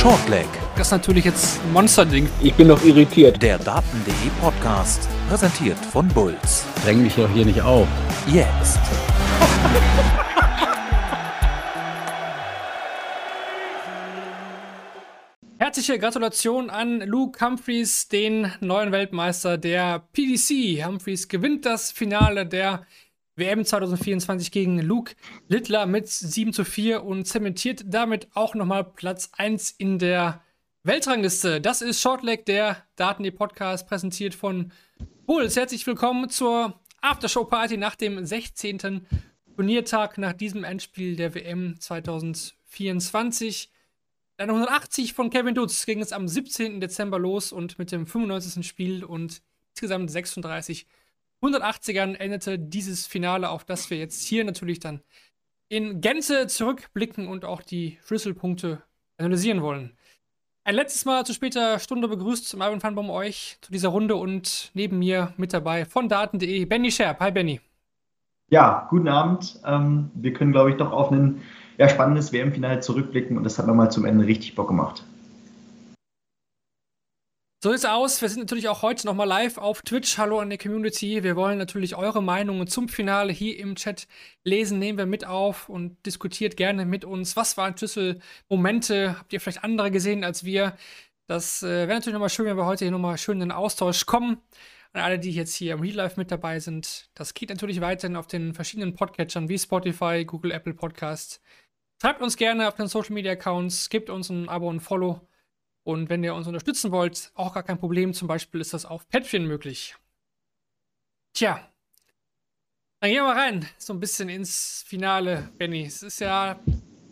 [0.00, 0.46] Shortleg.
[0.76, 2.28] Das ist natürlich jetzt ein Monsterding.
[2.40, 3.42] Ich bin noch irritiert.
[3.42, 5.08] Der Daten.de Podcast.
[5.28, 6.64] Präsentiert von Bulls.
[6.84, 7.88] Dräng mich doch hier nicht auf.
[8.32, 8.78] Jetzt.
[15.58, 20.86] Herzliche Gratulation an Luke Humphreys, den neuen Weltmeister der PDC.
[20.86, 22.86] Humphreys gewinnt das Finale der
[23.38, 25.14] WM 2024 gegen Luke
[25.46, 30.42] Littler mit 7 zu 4 und zementiert damit auch nochmal Platz 1 in der
[30.82, 31.60] Weltrangliste.
[31.60, 34.72] Das ist Shortleg, der Daten Podcast, präsentiert von
[35.24, 35.54] Bulls.
[35.54, 39.06] Herzlich willkommen zur Aftershow-Party nach dem 16.
[39.54, 43.70] Turniertag nach diesem Endspiel der WM 2024.
[44.36, 46.80] Dann 180 von Kevin Dutz ging es am 17.
[46.80, 48.66] Dezember los und mit dem 95.
[48.66, 49.42] Spiel und
[49.74, 50.86] insgesamt 36
[51.42, 55.02] 180ern endete dieses Finale, auf das wir jetzt hier natürlich dann
[55.68, 58.82] in Gänze zurückblicken und auch die Schlüsselpunkte
[59.18, 59.92] analysieren wollen.
[60.64, 64.70] Ein letztes Mal zu später Stunde begrüßt Marvin van Boom euch zu dieser Runde und
[64.74, 67.20] neben mir mit dabei von Daten.de Benny Scherp.
[67.20, 67.60] Hi Benny.
[68.50, 69.60] Ja, guten Abend.
[69.64, 71.42] Ähm, wir können, glaube ich, doch auf ein
[71.78, 75.04] ja, spannendes WM-Finale zurückblicken und das hat nochmal zum Ende richtig Bock gemacht.
[77.60, 78.22] So ist es aus.
[78.22, 80.16] Wir sind natürlich auch heute nochmal live auf Twitch.
[80.16, 81.24] Hallo an die Community.
[81.24, 84.06] Wir wollen natürlich eure Meinungen zum Finale hier im Chat
[84.44, 84.78] lesen.
[84.78, 87.34] Nehmen wir mit auf und diskutiert gerne mit uns.
[87.34, 89.18] Was waren Schlüsselmomente?
[89.18, 90.76] Habt ihr vielleicht andere gesehen als wir?
[91.26, 94.06] Das äh, wäre natürlich nochmal schön, wenn wir heute hier nochmal schön in den Austausch
[94.06, 94.40] kommen.
[94.92, 97.10] An alle, die jetzt hier im Real Life mit dabei sind.
[97.14, 101.40] Das geht natürlich weiterhin auf den verschiedenen Podcatchern wie Spotify, Google, Apple Podcasts.
[102.00, 105.28] Schreibt uns gerne auf den Social Media Accounts, gebt uns ein Abo und Follow.
[105.88, 108.12] Und wenn ihr uns unterstützen wollt, auch gar kein Problem.
[108.12, 109.96] Zum Beispiel ist das auf Patreon möglich.
[111.32, 111.66] Tja,
[113.00, 115.86] dann gehen wir mal rein, so ein bisschen ins Finale, Benny.
[115.86, 116.60] Es ist ja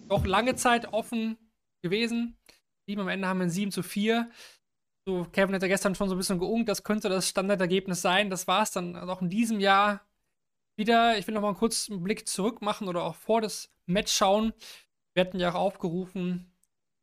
[0.09, 1.39] doch lange Zeit offen
[1.81, 2.37] gewesen.
[2.87, 4.31] Sieben am Ende haben wir ein 7 zu 4.
[5.07, 8.29] So, Kevin hat ja gestern schon so ein bisschen geungt, das könnte das Standardergebnis sein.
[8.29, 10.07] Das war es dann auch in diesem Jahr
[10.77, 11.17] wieder.
[11.17, 14.53] Ich will noch mal einen kurzen Blick zurück machen oder auch vor das Match schauen.
[15.15, 16.53] Wir hatten ja auch aufgerufen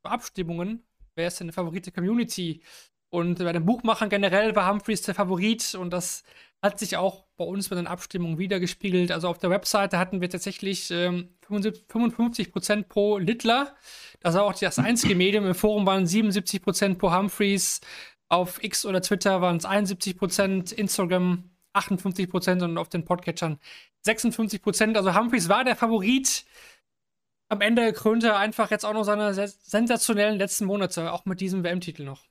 [0.04, 2.62] Abstimmungen wer ist denn der Favorit der Community?
[3.10, 6.24] Und bei den Buchmachern generell war Humphreys der Favorit und das
[6.60, 9.12] hat sich auch bei uns mit den Abstimmungen wiedergespiegelt.
[9.12, 13.76] Also auf der Webseite hatten wir tatsächlich ähm, 55% pro Littler.
[14.20, 15.46] Das war auch das einzige Medium.
[15.46, 17.82] Im Forum waren 77% pro Humphreys.
[18.30, 23.58] Auf X oder Twitter waren es 71%, Instagram 58% und auf den Podcatchern
[24.06, 24.96] 56%.
[24.96, 26.44] Also Humphreys war der Favorit
[27.48, 31.62] am Ende krönte er einfach jetzt auch noch seine sensationellen letzten Monate, auch mit diesem
[31.62, 32.22] WM-Titel noch.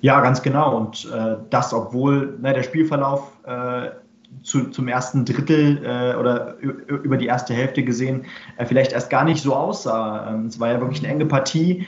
[0.00, 0.76] Ja, ganz genau.
[0.76, 3.90] Und äh, das, obwohl ne, der Spielverlauf äh,
[4.42, 9.24] zu, zum ersten Drittel äh, oder über die erste Hälfte gesehen äh, vielleicht erst gar
[9.24, 10.30] nicht so aussah.
[10.30, 11.86] Ähm, es war ja wirklich eine enge Partie.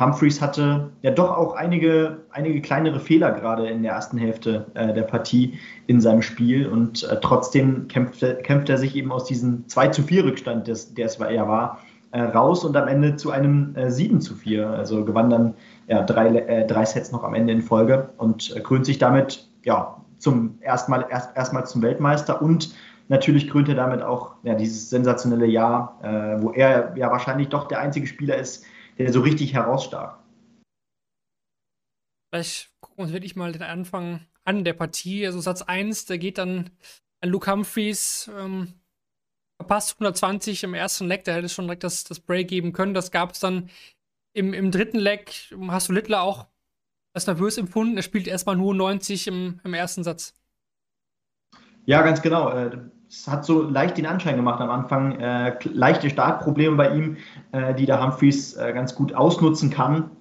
[0.00, 4.94] Humphreys hatte ja doch auch einige, einige kleinere Fehler gerade in der ersten Hälfte äh,
[4.94, 9.68] der Partie in seinem Spiel und äh, trotzdem kämpfte, kämpft er sich eben aus diesem
[9.68, 11.80] 2 zu 4 Rückstand, des, der es ja war,
[12.12, 14.68] äh, raus und am Ende zu einem 7 äh, zu 4.
[14.70, 15.54] Also gewann dann
[15.86, 19.48] ja, drei, äh, drei Sets noch am Ende in Folge und äh, krönt sich damit
[19.64, 22.74] ja, zum erstmal erst, erstmal zum Weltmeister und
[23.08, 25.98] natürlich krönt er damit auch ja, dieses sensationelle Jahr,
[26.40, 28.64] wo er ja wahrscheinlich doch der einzige Spieler ist,
[29.00, 30.18] der so richtig herausstach.
[32.30, 35.26] Vielleicht gucken wir uns wirklich mal den Anfang an der Partie.
[35.26, 36.70] Also Satz 1, der geht dann
[37.22, 38.30] an Luke Humphreys.
[38.36, 38.74] Ähm,
[39.56, 42.92] verpasst 120 im ersten Leg, der hätte schon direkt das, das Break geben können.
[42.92, 43.70] Das gab es dann
[44.34, 45.50] im, im dritten Leg.
[45.68, 46.46] Hast du Littler auch
[47.14, 47.96] als nervös empfunden?
[47.96, 50.34] Er spielt erstmal nur 90 im, im ersten Satz.
[51.86, 52.50] Ja, ganz genau.
[53.10, 57.16] Es hat so leicht den Anschein gemacht am Anfang, äh, leichte Startprobleme bei ihm,
[57.50, 60.12] äh, die der Humphreys äh, ganz gut ausnutzen kann.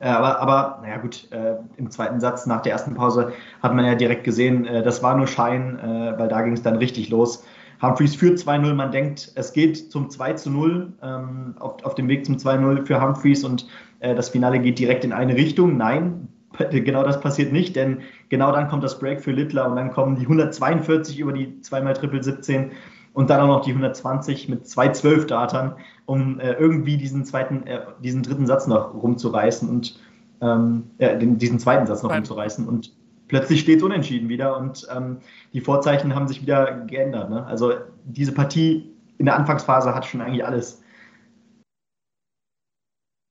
[0.00, 3.84] Äh, aber, aber, naja, gut, äh, im zweiten Satz nach der ersten Pause hat man
[3.84, 5.78] ja direkt gesehen, äh, das war nur Schein,
[6.16, 7.44] weil da ging es dann richtig los.
[7.82, 12.36] Humphreys führt 2-0, man denkt, es geht zum 2-0, ähm, auf, auf dem Weg zum
[12.36, 13.66] 2-0 für Humphreys und
[14.00, 15.78] das Finale geht direkt in eine Richtung.
[15.78, 16.28] Nein,
[16.70, 20.16] genau das passiert nicht, denn genau dann kommt das Break für Littler und dann kommen
[20.16, 22.72] die 142 über die zweimal Triple 17
[23.12, 27.66] und dann auch noch die 120 mit zwei 12 Datern, um äh, irgendwie diesen zweiten,
[27.66, 29.98] äh, diesen dritten Satz noch rumzureißen und
[30.40, 32.18] ähm, äh, den, diesen zweiten Satz noch Nein.
[32.18, 32.92] rumzureißen und
[33.28, 35.18] plötzlich steht es unentschieden wieder und ähm,
[35.52, 37.30] die Vorzeichen haben sich wieder geändert.
[37.30, 37.44] Ne?
[37.46, 37.72] Also
[38.04, 40.82] diese Partie in der Anfangsphase hat schon eigentlich alles.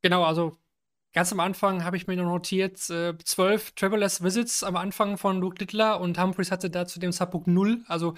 [0.02, 0.58] Genau, also
[1.13, 5.39] Ganz am Anfang habe ich mir nur notiert, äh, zwölf Travelers Visits am Anfang von
[5.39, 7.83] Luke Littler und Humphreys hatte da zu dem Zeitpunkt null.
[7.88, 8.15] Also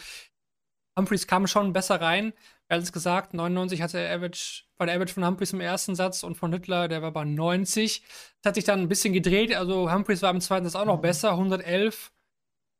[0.97, 2.31] Humphreys kam schon besser rein.
[2.69, 6.35] Alles gesagt, 99 hatte der Average, war der Average von Humphreys im ersten Satz und
[6.35, 8.01] von Hitler, der war bei 90.
[8.41, 11.01] Das hat sich dann ein bisschen gedreht, also Humphreys war im zweiten Satz auch noch
[11.01, 12.13] besser, 111.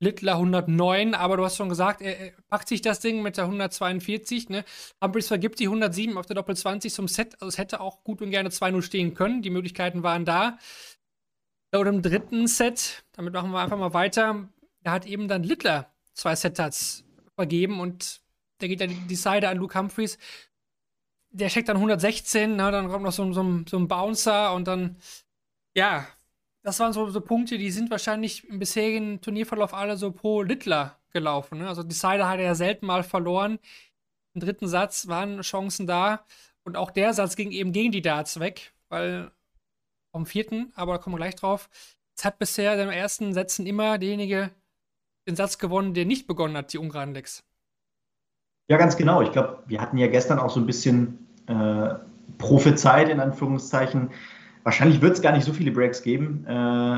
[0.05, 3.45] Littler 109, aber du hast schon gesagt, er, er packt sich das Ding mit der
[3.45, 4.49] 142.
[4.49, 4.63] Ne?
[5.03, 7.33] Humphreys vergibt die 107 auf der Doppel 20 zum Set.
[7.41, 9.41] Also es hätte auch gut und gerne 2-0 stehen können.
[9.41, 10.57] Die Möglichkeiten waren da.
[11.71, 14.47] Und im dritten Set, damit machen wir einfach mal weiter,
[14.81, 17.03] da hat eben dann Littler zwei Set-Tats
[17.35, 18.21] vergeben und
[18.61, 20.17] der geht dann die Seite an Luke Humphreys.
[21.31, 22.71] Der checkt dann 116, ne?
[22.71, 24.95] dann kommt noch so, so, so ein Bouncer und dann,
[25.73, 26.07] ja,
[26.65, 30.97] das waren so, so, Punkte, die sind wahrscheinlich im bisherigen Turnierverlauf alle so pro Littler
[31.11, 31.59] gelaufen.
[31.59, 31.67] Ne?
[31.67, 33.59] Also Decider hat er ja selten mal verloren.
[34.33, 36.25] Im dritten Satz waren Chancen da.
[36.63, 39.31] Und auch der Satz ging eben gegen die Darts weg, weil
[40.11, 41.69] vom vierten, aber da kommen wir gleich drauf.
[42.17, 44.49] Es hat bisher in den ersten Sätzen immer derjenige
[45.27, 47.43] den Satz gewonnen, der nicht begonnen hat, die ungeraden Lecks.
[48.69, 49.21] Ja, ganz genau.
[49.21, 51.93] Ich glaube, wir hatten ja gestern auch so ein bisschen äh,
[52.39, 54.09] prophezeit, in Anführungszeichen,
[54.65, 56.97] Wahrscheinlich wird es gar nicht so viele Breaks geben, äh,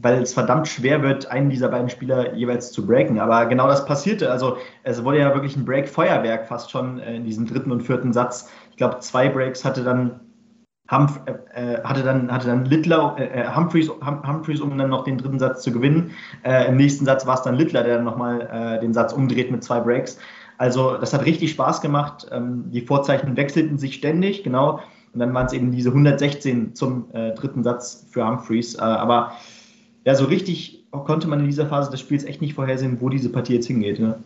[0.00, 3.20] weil es verdammt schwer wird, einen dieser beiden Spieler jeweils zu breaken.
[3.20, 4.30] Aber genau das passierte.
[4.30, 8.14] Also es wurde ja wirklich ein Break-Feuerwerk fast schon äh, in diesem dritten und vierten
[8.14, 8.50] Satz.
[8.70, 10.20] Ich glaube, zwei Breaks hatte dann
[10.90, 11.20] Humph,
[11.54, 15.18] äh, hatte dann, hatte dann Littler, äh, äh Humphreys, hum, Humphreys, um dann noch den
[15.18, 16.12] dritten Satz zu gewinnen.
[16.44, 19.50] Äh, Im nächsten Satz war es dann Littler, der dann nochmal äh, den Satz umdreht
[19.50, 20.18] mit zwei Breaks.
[20.56, 22.26] Also das hat richtig Spaß gemacht.
[22.32, 24.80] Ähm, die Vorzeichen wechselten sich ständig, genau.
[25.12, 28.74] Und dann waren es eben diese 116 zum äh, dritten Satz für Humphreys.
[28.76, 29.36] Äh, aber
[30.04, 33.30] ja, so richtig konnte man in dieser Phase des Spiels echt nicht vorhersehen, wo diese
[33.30, 33.98] Partie jetzt hingeht.
[33.98, 34.22] Ne?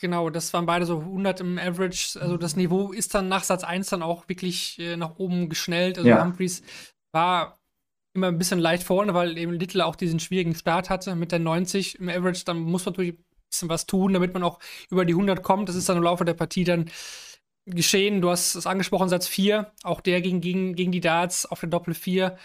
[0.00, 2.18] Genau, das waren beide so 100 im Average.
[2.20, 5.98] Also das Niveau ist dann nach Satz 1 dann auch wirklich äh, nach oben geschnellt.
[5.98, 6.24] Also ja.
[6.24, 6.62] Humphreys
[7.12, 7.60] war
[8.14, 11.38] immer ein bisschen leicht vorne, weil eben Little auch diesen schwierigen Start hatte mit der
[11.38, 12.44] 90 im Average.
[12.46, 14.58] Dann muss man natürlich ein bisschen was tun, damit man auch
[14.90, 15.68] über die 100 kommt.
[15.68, 16.90] Das ist dann im Laufe der Partie dann
[17.66, 18.20] geschehen.
[18.20, 19.72] Du hast es angesprochen, Satz 4.
[19.82, 22.36] Auch der ging gegen, gegen die Darts auf der Doppel 4.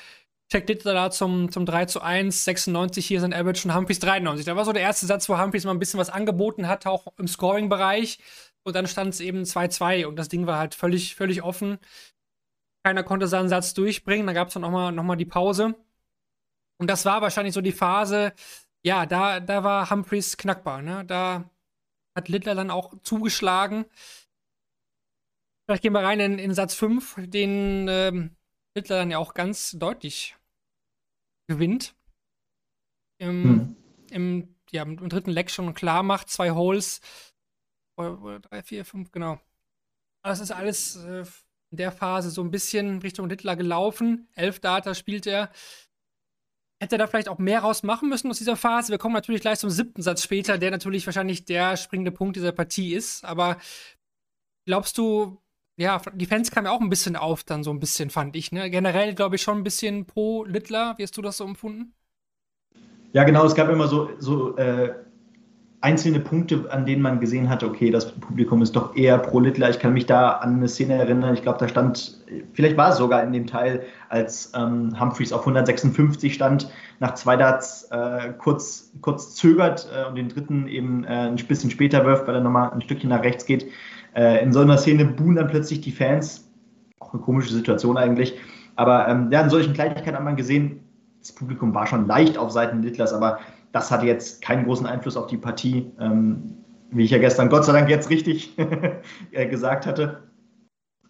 [0.52, 4.46] Check Litter da zum, zum 3 zu 1, 96 hier sind Average und Humphreys 93.
[4.46, 7.08] Da war so der erste Satz, wo Humphreys mal ein bisschen was angeboten hat, auch
[7.18, 8.20] im Scoring-Bereich.
[8.64, 11.80] Und dann stand es eben 2-2 und das Ding war halt völlig, völlig offen.
[12.84, 14.28] Keiner konnte seinen Satz durchbringen.
[14.28, 15.76] Da gab es dann nochmal noch mal die Pause.
[16.78, 18.34] Und das war wahrscheinlich so die Phase,
[18.86, 20.82] ja, da, da war Humphreys knackbar.
[20.82, 21.04] Ne?
[21.06, 21.50] Da
[22.16, 23.86] hat Littler dann auch zugeschlagen.
[25.66, 28.36] Vielleicht gehen wir rein in, in Satz 5, den ähm,
[28.76, 30.36] Hitler dann ja auch ganz deutlich
[31.48, 31.96] gewinnt.
[33.20, 33.76] Im, hm.
[34.12, 37.02] im, ja, im dritten Leck schon klar macht, zwei Holes.
[37.98, 39.40] Oder, drei, vier, fünf, genau.
[40.24, 41.24] Aber es ist alles äh,
[41.72, 44.28] in der Phase so ein bisschen Richtung Hitler gelaufen.
[44.36, 45.52] Elf Data spielt er.
[46.82, 48.92] Hätte er da vielleicht auch mehr rausmachen müssen aus dieser Phase?
[48.92, 52.52] Wir kommen natürlich gleich zum siebten Satz später, der natürlich wahrscheinlich der springende Punkt dieser
[52.52, 53.24] Partie ist.
[53.24, 53.60] Aber
[54.68, 55.42] glaubst du,
[55.78, 58.52] ja, die Fans kamen ja auch ein bisschen auf, dann so ein bisschen, fand ich.
[58.52, 58.70] Ne?
[58.70, 60.96] Generell, glaube ich, schon ein bisschen pro Littler.
[60.98, 61.94] Wie hast du das so empfunden?
[63.12, 63.46] Ja, genau.
[63.46, 64.94] Es gab immer so, so äh,
[65.86, 69.70] einzelne Punkte, an denen man gesehen hatte, okay, das Publikum ist doch eher pro Littler.
[69.70, 71.34] Ich kann mich da an eine Szene erinnern.
[71.34, 72.20] Ich glaube, da stand,
[72.54, 77.36] vielleicht war es sogar in dem Teil, als ähm, Humphreys auf 156 stand, nach zwei
[77.36, 82.28] Darts äh, kurz, kurz zögert äh, und den dritten eben äh, ein bisschen später wirft,
[82.28, 83.68] weil er nochmal ein Stückchen nach rechts geht.
[84.16, 86.50] Äh, in so einer Szene buhen dann plötzlich die Fans.
[87.00, 88.38] Auch eine komische Situation eigentlich.
[88.76, 90.80] Aber ähm, ja, in solchen Kleinigkeiten hat man gesehen,
[91.20, 93.40] das Publikum war schon leicht auf Seiten Littlers, aber
[93.72, 96.58] das hatte jetzt keinen großen Einfluss auf die Partie, ähm,
[96.92, 98.56] wie ich ja gestern Gott sei Dank jetzt richtig
[99.32, 100.24] äh, gesagt hatte.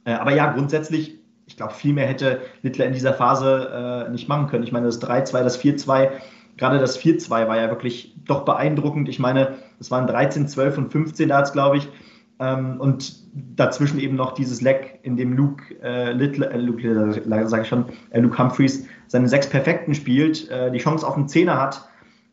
[0.06, 4.28] Äh, aber ja, grundsätzlich, ich glaube, viel mehr hätte Littler in dieser Phase äh, nicht
[4.28, 4.64] machen können.
[4.64, 6.10] Ich meine, das 3-2, das 4-2,
[6.58, 9.10] gerade das 4-2 war ja wirklich doch beeindruckend.
[9.10, 11.90] Ich meine, es waren 13, 12 und 15 Darts, glaube ich.
[12.40, 13.24] Ähm, und
[13.56, 17.70] dazwischen eben noch dieses Leck, in dem Luke äh, Little, äh, Luke, äh, sage ich
[17.70, 21.88] schon, äh, Luke Humphreys seine sechs Perfekten spielt, äh, die Chance auf einen Zehner hat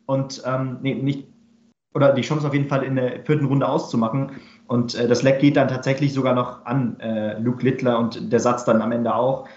[0.05, 1.27] und ähm, nee, nicht
[1.93, 4.31] oder die Chance auf jeden Fall in der vierten Runde auszumachen.
[4.67, 8.39] Und äh, das Leck geht dann tatsächlich sogar noch an äh, Luke Littler und der
[8.39, 9.47] Satz dann am Ende auch,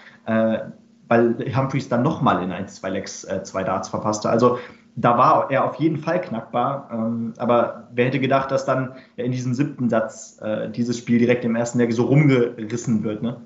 [1.07, 4.29] weil Humphreys dann nochmal in ein, zwei Lecks zwei Darts verpasste.
[4.29, 4.59] Also
[4.99, 6.89] da war er auf jeden Fall knackbar.
[6.91, 11.45] Ähm, aber wer hätte gedacht, dass dann in diesem siebten Satz äh, dieses Spiel direkt
[11.45, 13.45] im ersten Leg so rumgerissen wird, ne?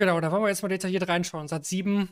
[0.00, 1.46] Genau, da wollen wir jetzt mal detailliert reinschauen.
[1.46, 2.08] Satz 7,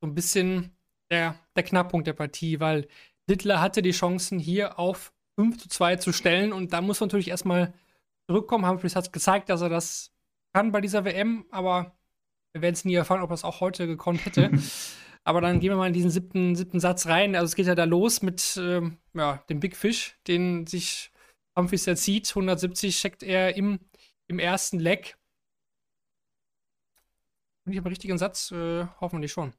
[0.00, 0.76] so ein bisschen
[1.10, 2.86] der, der Knackpunkt der Partie, weil
[3.28, 7.08] Littler hatte die Chancen, hier auf 5 zu 2 zu stellen und da muss man
[7.08, 7.74] natürlich erstmal
[8.30, 8.68] zurückkommen.
[8.68, 10.12] Humphreys hat gezeigt, dass er das
[10.54, 11.96] kann bei dieser WM, aber
[12.52, 14.52] wir werden es nie erfahren, ob er es auch heute gekonnt hätte.
[15.26, 17.34] Aber dann gehen wir mal in diesen siebten, siebten Satz rein.
[17.34, 21.10] Also es geht ja da los mit ähm, ja, dem Big Fish, den sich
[21.56, 23.80] Humphreys der zieht, 170 checkt er im,
[24.28, 25.18] im ersten Leck.
[27.64, 28.52] Bin ich aber richtigen Satz?
[28.52, 29.52] Äh, hoffentlich schon.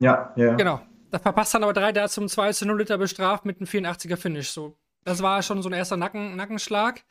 [0.00, 0.54] Ja, ja.
[0.54, 0.80] Genau.
[1.12, 3.68] Da verpasst dann aber drei, der hat zum 2 zu 0 Liter bestraft mit einem
[3.68, 4.50] 84er Finish.
[4.50, 7.04] So, das war schon so ein erster Nacken, Nackenschlag.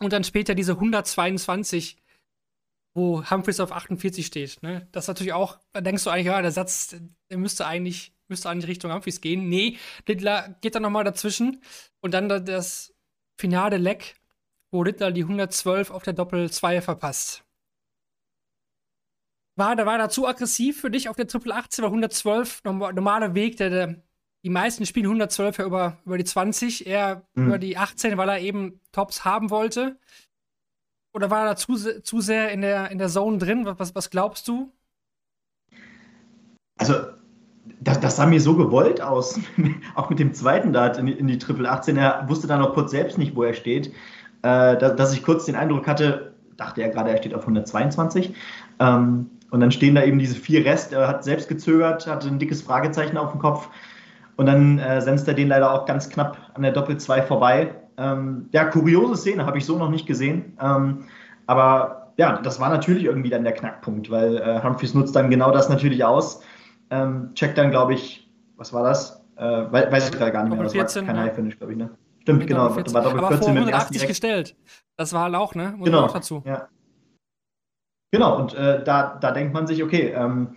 [0.00, 1.98] Und dann später diese 122,
[2.94, 4.62] wo Humphreys auf 48 steht.
[4.62, 4.88] Ne?
[4.92, 6.96] Das ist natürlich auch, da denkst du eigentlich, ja, der Satz,
[7.28, 9.48] der müsste eigentlich, müsste eigentlich Richtung Humphreys gehen.
[9.48, 11.60] Nee, Littler geht dann nochmal dazwischen.
[12.00, 12.94] Und dann das
[13.36, 14.14] finale Leck,
[14.70, 17.44] wo Littler die 112 auf der Doppel 2 verpasst.
[19.56, 23.34] War, da war da zu aggressiv für dich auf der Triple 18, war 112 normaler
[23.34, 24.02] Weg, der, der
[24.44, 27.46] die meisten spielen 112 ja über, über die 20, er mhm.
[27.46, 29.98] über die 18, weil er eben Tops haben wollte.
[31.14, 33.66] Oder war er da zu, zu sehr in der, in der Zone drin?
[33.78, 34.72] Was, was glaubst du?
[36.76, 36.94] Also,
[37.80, 39.38] das, das sah mir so gewollt aus.
[39.94, 41.96] auch mit dem zweiten Dart in die, in die Triple 18.
[41.96, 43.92] Er wusste dann auch kurz selbst nicht, wo er steht.
[44.42, 48.34] Äh, dass, dass, ich kurz den Eindruck hatte, dachte er gerade, er steht auf 122.
[48.80, 50.92] Ähm, und dann stehen da eben diese vier Rest.
[50.92, 53.68] Er hat selbst gezögert, hatte ein dickes Fragezeichen auf dem Kopf.
[54.34, 57.72] Und dann äh, senzt er den leider auch ganz knapp an der Doppel 2 vorbei.
[57.96, 60.56] Ähm, ja, kuriose Szene, habe ich so noch nicht gesehen.
[60.60, 61.04] Ähm,
[61.46, 65.50] aber ja, das war natürlich irgendwie dann der Knackpunkt, weil äh, Humphreys nutzt dann genau
[65.50, 66.42] das natürlich aus.
[66.90, 69.24] Ähm, checkt dann, glaube ich, was war das?
[69.36, 70.62] Äh, weiß ich gerade gar nicht mehr.
[70.62, 71.90] Das 14, war kein High-Finish, glaube ich, ne?
[72.22, 72.68] Stimmt, genau.
[72.70, 74.56] genau war Doppel 14 aber vor 180 gestellt.
[74.96, 75.74] Das war halt auch, ne?
[75.76, 76.04] Muss genau.
[76.04, 76.42] Auch dazu.
[76.46, 76.68] Ja.
[78.12, 80.54] Genau, und äh, da, da denkt man sich, okay, ähm,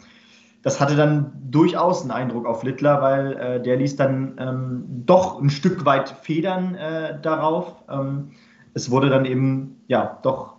[0.67, 5.41] das hatte dann durchaus einen Eindruck auf Littler, weil äh, der ließ dann ähm, doch
[5.41, 7.74] ein Stück weit Federn äh, darauf.
[7.89, 8.31] Ähm,
[8.74, 10.57] es wurde dann eben, ja, doch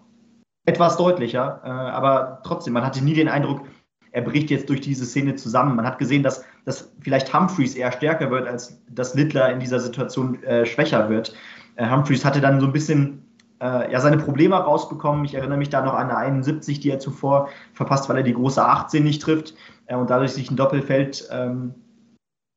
[0.64, 3.66] etwas deutlicher, äh, aber trotzdem, man hatte nie den Eindruck,
[4.10, 5.76] er bricht jetzt durch diese Szene zusammen.
[5.76, 9.78] Man hat gesehen, dass, dass vielleicht Humphreys eher stärker wird, als dass Littler in dieser
[9.78, 11.34] Situation äh, schwächer wird.
[11.76, 13.26] Äh, Humphreys hatte dann so ein bisschen
[13.60, 15.26] äh, ja, seine Probleme rausbekommen.
[15.26, 18.32] Ich erinnere mich da noch an eine 71, die er zuvor verpasst, weil er die
[18.32, 19.52] große 18 nicht trifft
[19.88, 21.74] äh, und dadurch sich ein Doppelfeld ähm,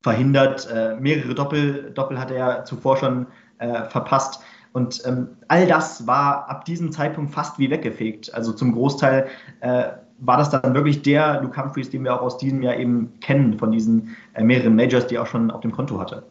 [0.04, 0.70] verhindert.
[0.72, 4.42] Äh, mehrere Doppel, Doppel hat er ja zuvor schon äh, verpasst.
[4.74, 8.34] Und ähm, all das war ab diesem Zeitpunkt fast wie weggefegt.
[8.34, 9.28] Also zum Großteil
[9.60, 13.20] äh, war das dann wirklich der Luke Humphreys, den wir auch aus diesem Jahr eben
[13.20, 16.24] kennen, von diesen äh, mehreren Majors, die er auch schon auf dem Konto hatte.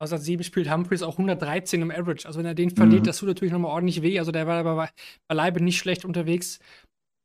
[0.00, 2.26] Außer sieben spielt Humphreys auch 113 im Average.
[2.26, 3.06] Also wenn er den verliert, mhm.
[3.06, 4.18] das tut natürlich nochmal ordentlich weh.
[4.18, 4.88] Also der war aber
[5.28, 6.58] beileibe nicht schlecht unterwegs.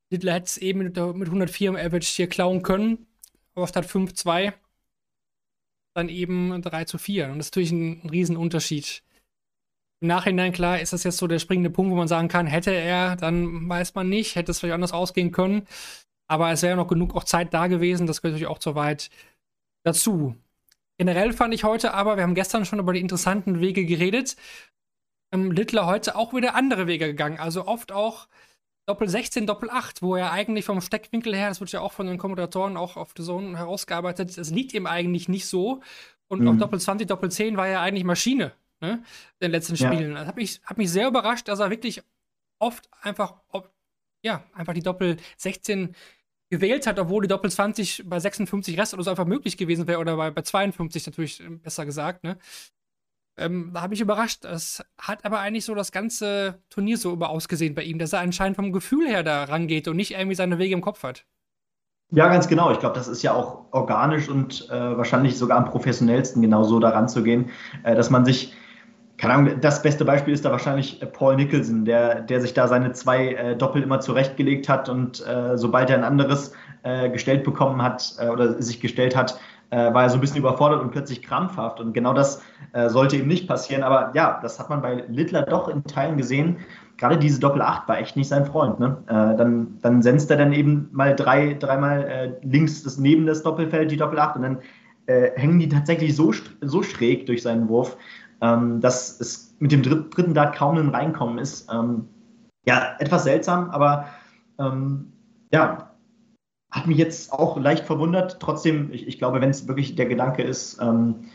[0.10, 3.08] Littler hätte es eben mit, mit 104 im Average hier klauen können.
[3.56, 4.54] Aber statt 5-2
[5.94, 7.30] dann eben 3 zu 4.
[7.30, 9.04] Und das ist natürlich ein, ein Riesenunterschied.
[10.00, 12.72] Im Nachhinein, klar, ist das jetzt so der springende Punkt, wo man sagen kann, hätte
[12.72, 15.68] er, dann weiß man nicht, hätte es vielleicht anders ausgehen können.
[16.28, 18.06] Aber es wäre noch genug auch Zeit da gewesen.
[18.06, 19.10] Das gehört natürlich auch zu weit
[19.84, 20.36] dazu.
[21.00, 24.36] Generell fand ich heute aber, wir haben gestern schon über die interessanten Wege geredet,
[25.32, 27.40] ähm, Littler heute auch wieder andere Wege gegangen.
[27.40, 28.28] Also oft auch
[28.88, 32.08] Doppel 16, Doppel 8, wo er eigentlich vom Steckwinkel her, das wird ja auch von
[32.08, 35.82] den Kommentatoren auch auf der Zone herausgearbeitet, es liegt ihm eigentlich nicht so.
[36.30, 36.48] Und mhm.
[36.48, 39.02] auch Doppel 20, Doppel 10 war ja eigentlich Maschine ne, in
[39.42, 40.12] den letzten Spielen.
[40.12, 40.20] Ja.
[40.20, 42.02] Das hat mich, hat mich sehr überrascht, dass er wirklich
[42.60, 43.70] oft einfach, ob,
[44.24, 45.94] ja, einfach die Doppel 16
[46.50, 50.00] gewählt hat, obwohl die Doppel 20 bei 56 Rest oder so einfach möglich gewesen wäre
[50.00, 52.38] oder bei, bei 52 natürlich äh, besser gesagt, ne?
[53.38, 54.46] Ähm, da habe ich überrascht.
[54.46, 58.20] Es hat aber eigentlich so das ganze Turnier so über ausgesehen bei ihm, dass er
[58.20, 61.26] anscheinend vom Gefühl her da rangeht und nicht irgendwie seine Wege im Kopf hat.
[62.12, 62.72] Ja, ganz genau.
[62.72, 66.80] Ich glaube, das ist ja auch organisch und äh, wahrscheinlich sogar am professionellsten genau so
[66.80, 67.52] daran zu gehen,
[67.84, 68.54] äh, dass man sich
[69.18, 72.68] keine Ahnung, das beste Beispiel ist da wahrscheinlich äh, Paul Nicholson, der, der sich da
[72.68, 76.54] seine zwei äh, Doppel immer zurechtgelegt hat und äh, sobald er ein anderes
[76.84, 80.82] äh, gestellt bekommen hat oder sich gestellt hat, äh, war er so ein bisschen überfordert
[80.82, 81.80] und plötzlich krampfhaft.
[81.80, 82.42] Und genau das
[82.88, 83.82] sollte ihm nicht passieren.
[83.82, 86.58] Aber ja, das hat man bei Littler doch in Teilen gesehen.
[86.98, 88.80] Gerade diese Doppel 8 war echt nicht sein Freund.
[88.80, 88.98] Ne?
[89.08, 93.98] dann, dann senzt er dann eben mal drei, dreimal links das, neben das Doppelfeld, die
[93.98, 94.58] Doppel 8, und dann
[95.08, 97.98] hängen die tatsächlich so, so schräg durch seinen Wurf,
[98.42, 101.72] ähm, dass es mit dem dritten Dart kaum ein Reinkommen ist.
[101.72, 102.08] Ähm,
[102.66, 104.08] ja, etwas seltsam, aber
[104.60, 105.14] ähm,
[105.52, 105.87] ja,
[106.72, 108.40] hat mich jetzt auch leicht verwundert.
[108.40, 111.30] Trotzdem, ich, ich glaube, wenn es wirklich der Gedanke ist, ähm,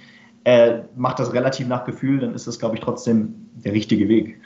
[0.44, 4.40] er macht das relativ nach Gefühl, dann ist das, glaube ich, trotzdem der richtige Weg.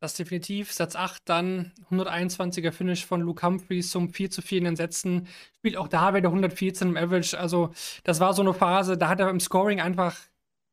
[0.00, 0.70] Das definitiv.
[0.72, 5.26] Satz 8, dann 121er Finish von Luke Humphreys zum 4 zu 4 in den Sätzen.
[5.56, 7.38] Spielt auch da wieder 114 im Average.
[7.38, 7.70] Also,
[8.04, 10.16] das war so eine Phase, da hat er im Scoring einfach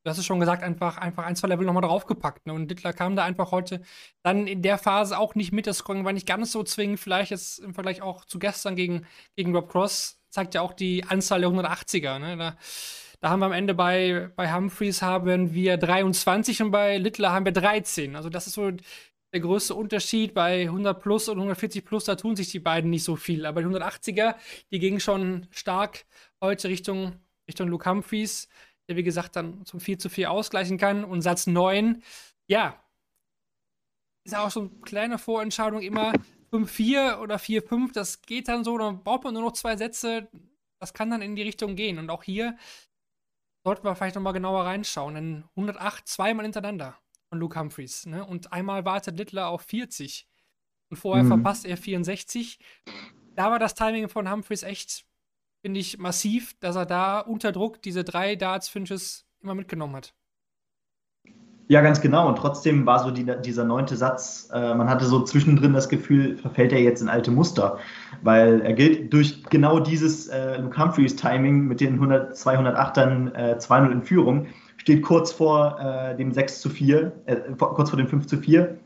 [0.03, 2.47] du hast es schon gesagt, einfach, einfach ein, zwei Level nochmal draufgepackt.
[2.47, 2.53] Ne?
[2.53, 3.81] Und Dittler kam da einfach heute
[4.23, 5.67] dann in der Phase auch nicht mit.
[5.67, 6.99] Das Scoring war nicht ganz so zwingend.
[6.99, 9.05] Vielleicht jetzt im Vergleich auch zu gestern gegen,
[9.35, 12.19] gegen Rob Cross zeigt ja auch die Anzahl der 180er.
[12.19, 12.37] Ne?
[12.37, 12.57] Da,
[13.21, 17.45] Da haben wir am Ende bei, bei Humphreys haben wir 23 und bei Littler haben
[17.45, 18.15] wir 13.
[18.15, 20.33] Also das ist so der größte Unterschied.
[20.33, 23.45] Bei 100 plus und 140 plus, da tun sich die beiden nicht so viel.
[23.45, 24.35] Aber die 180er,
[24.71, 26.05] die gingen schon stark
[26.41, 27.13] heute Richtung,
[27.47, 28.47] Richtung Luke Humphreys,
[28.87, 31.03] der wie gesagt dann zum 4 zu 4 ausgleichen kann.
[31.03, 32.03] Und Satz 9,
[32.47, 32.83] ja,
[34.23, 36.13] ist auch so eine kleine Vorentscheidung immer
[36.51, 40.27] 5-4 oder 4-5, das geht dann so, dann braucht man nur noch zwei Sätze,
[40.79, 41.97] das kann dann in die Richtung gehen.
[41.97, 42.57] Und auch hier
[43.63, 46.97] sollten wir vielleicht nochmal genauer reinschauen, denn 108 zweimal hintereinander
[47.29, 48.05] von Luke Humphreys.
[48.05, 48.25] Ne?
[48.25, 50.27] Und einmal wartet Littler auf 40
[50.89, 51.29] und vorher mhm.
[51.29, 52.59] verpasst er 64.
[53.35, 55.05] Da war das Timing von Humphreys echt,
[55.61, 60.13] finde ich, massiv, dass er da unter Druck diese drei Darts-Finches immer mitgenommen hat.
[61.67, 62.27] Ja, ganz genau.
[62.27, 66.37] Und trotzdem war so die, dieser neunte Satz, äh, man hatte so zwischendrin das Gefühl,
[66.37, 67.79] verfällt er jetzt in alte Muster.
[68.23, 73.55] Weil er gilt durch genau dieses äh, Luke Humphreys Timing mit den 100, 208ern äh,
[73.57, 78.07] 2-0 in Führung, steht kurz vor äh, dem 6 zu 4, äh, kurz vor dem
[78.07, 78.77] 5 zu 4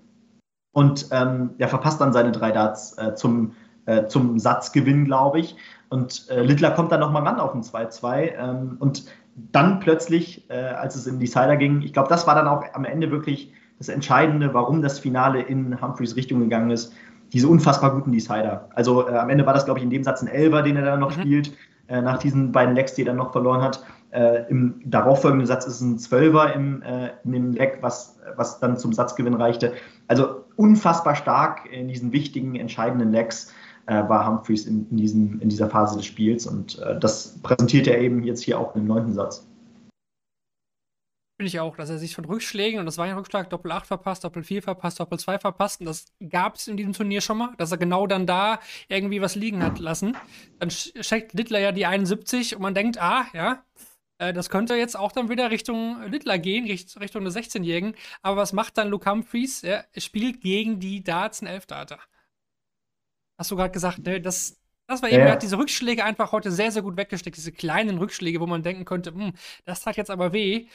[0.75, 3.53] und ähm, ja, verpasst dann seine drei Darts äh, zum,
[3.85, 5.55] äh, zum Satzgewinn, glaube ich.
[5.89, 9.05] Und äh, Littler kommt dann nochmal ran auf ein 2-2 ähm, und
[9.51, 12.85] dann plötzlich, äh, als es in Decider ging, ich glaube, das war dann auch am
[12.85, 16.93] Ende wirklich das Entscheidende, warum das Finale in Humphreys Richtung gegangen ist.
[17.33, 18.69] Diese unfassbar guten Decider.
[18.75, 20.85] Also äh, am Ende war das, glaube ich, in dem Satz ein Elber, den er
[20.85, 21.21] dann noch mhm.
[21.21, 21.53] spielt,
[21.87, 23.83] äh, nach diesen beiden Lecks, die er dann noch verloren hat.
[24.11, 28.59] Äh, Im darauffolgenden Satz ist es ein Zwölfer im, äh, in dem Leck, was, was
[28.59, 29.73] dann zum Satzgewinn reichte.
[30.07, 33.53] Also unfassbar stark in diesen wichtigen, entscheidenden Lecks
[33.93, 36.47] war Humphreys in, in, diesem, in dieser Phase des Spiels.
[36.47, 39.47] Und äh, das präsentiert er eben jetzt hier auch im neunten Satz.
[41.37, 43.85] Finde ich auch, dass er sich von Rückschlägen, und das war ein Rückschlag, Doppel 8
[43.85, 47.37] verpasst, Doppel 4 verpasst, Doppel 2 verpasst, und das gab es in diesem Turnier schon
[47.37, 50.15] mal, dass er genau dann da irgendwie was liegen hat lassen.
[50.59, 53.65] Dann checkt Littler ja die 71 und man denkt, ah, ja,
[54.17, 57.95] äh, das könnte jetzt auch dann wieder Richtung Littler gehen, Richtung des 16-Jährigen.
[58.21, 59.61] Aber was macht dann Luke Humphreys?
[59.63, 61.99] Er spielt gegen die Darts einen Elfdata
[63.37, 65.25] hast du gerade gesagt, ne, das, das war eben, ja.
[65.25, 67.37] er hat diese Rückschläge einfach heute sehr, sehr gut weggesteckt.
[67.37, 69.33] Diese kleinen Rückschläge, wo man denken könnte, hm,
[69.65, 70.67] das tat jetzt aber weh.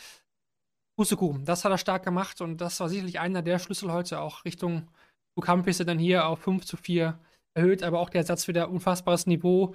[0.99, 4.45] Pustekuchen, das hat er stark gemacht und das war sicherlich einer der Schlüssel heute auch
[4.45, 4.89] Richtung
[5.35, 7.19] Bukampis, der dann hier auf 5 zu 4
[7.55, 9.75] erhöht, aber auch der Satz wieder unfassbares Niveau.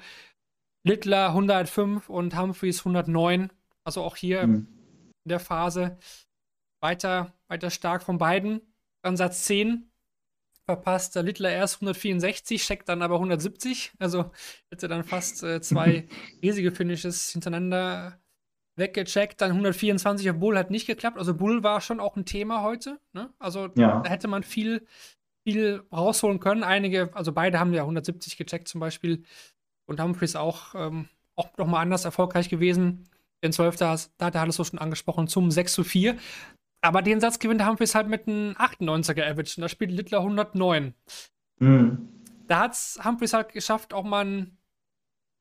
[0.86, 3.52] Littler 105 und Humphreys 109.
[3.84, 4.68] Also auch hier mhm.
[5.24, 5.98] in der Phase
[6.82, 8.62] weiter, weiter stark von beiden.
[9.04, 9.90] Dann Satz 10,
[10.66, 13.94] verpasst der Littler erst 164, checkt dann aber 170.
[14.00, 14.32] Also
[14.70, 16.08] hätte dann fast äh, zwei
[16.42, 18.20] riesige Finishes hintereinander
[18.76, 19.42] weggecheckt.
[19.42, 21.18] Dann 124 auf Bull hat nicht geklappt.
[21.18, 23.00] Also Bull war schon auch ein Thema heute.
[23.14, 23.30] Ne?
[23.40, 24.02] Also ja.
[24.02, 24.86] da hätte man viel,
[25.48, 26.64] viel rausholen können.
[26.64, 29.24] Einige, also beide haben ja 170 gecheckt zum Beispiel.
[29.86, 33.08] Und Humphreys auch, ähm, auch nochmal anders erfolgreich gewesen.
[33.44, 33.76] Den 12.
[33.76, 36.18] Da, da hat er alles so schon angesprochen zum 6 zu 4.
[36.86, 40.94] Aber den Satz gewinnt Humphreys halt mit einem 98er Average und da spielt Littler 109.
[41.58, 42.10] Mhm.
[42.48, 44.58] Da hat es Humphreys halt geschafft, auch mal einen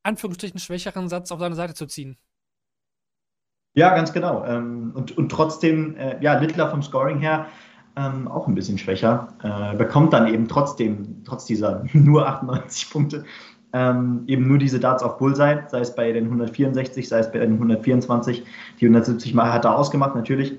[0.04, 2.16] Anführungsstrichen schwächeren Satz auf seine Seite zu ziehen.
[3.74, 4.42] Ja, ganz genau.
[4.46, 7.46] Ähm, und, und trotzdem, äh, ja, Littler vom Scoring her
[7.94, 9.28] ähm, auch ein bisschen schwächer.
[9.42, 13.24] Äh, bekommt dann eben trotzdem, trotz dieser nur 98 Punkte,
[13.74, 17.40] ähm, eben nur diese Darts auf Bullseye, sei es bei den 164, sei es bei
[17.40, 18.46] den 124.
[18.80, 20.58] Die 170 Mal hat er ausgemacht, natürlich.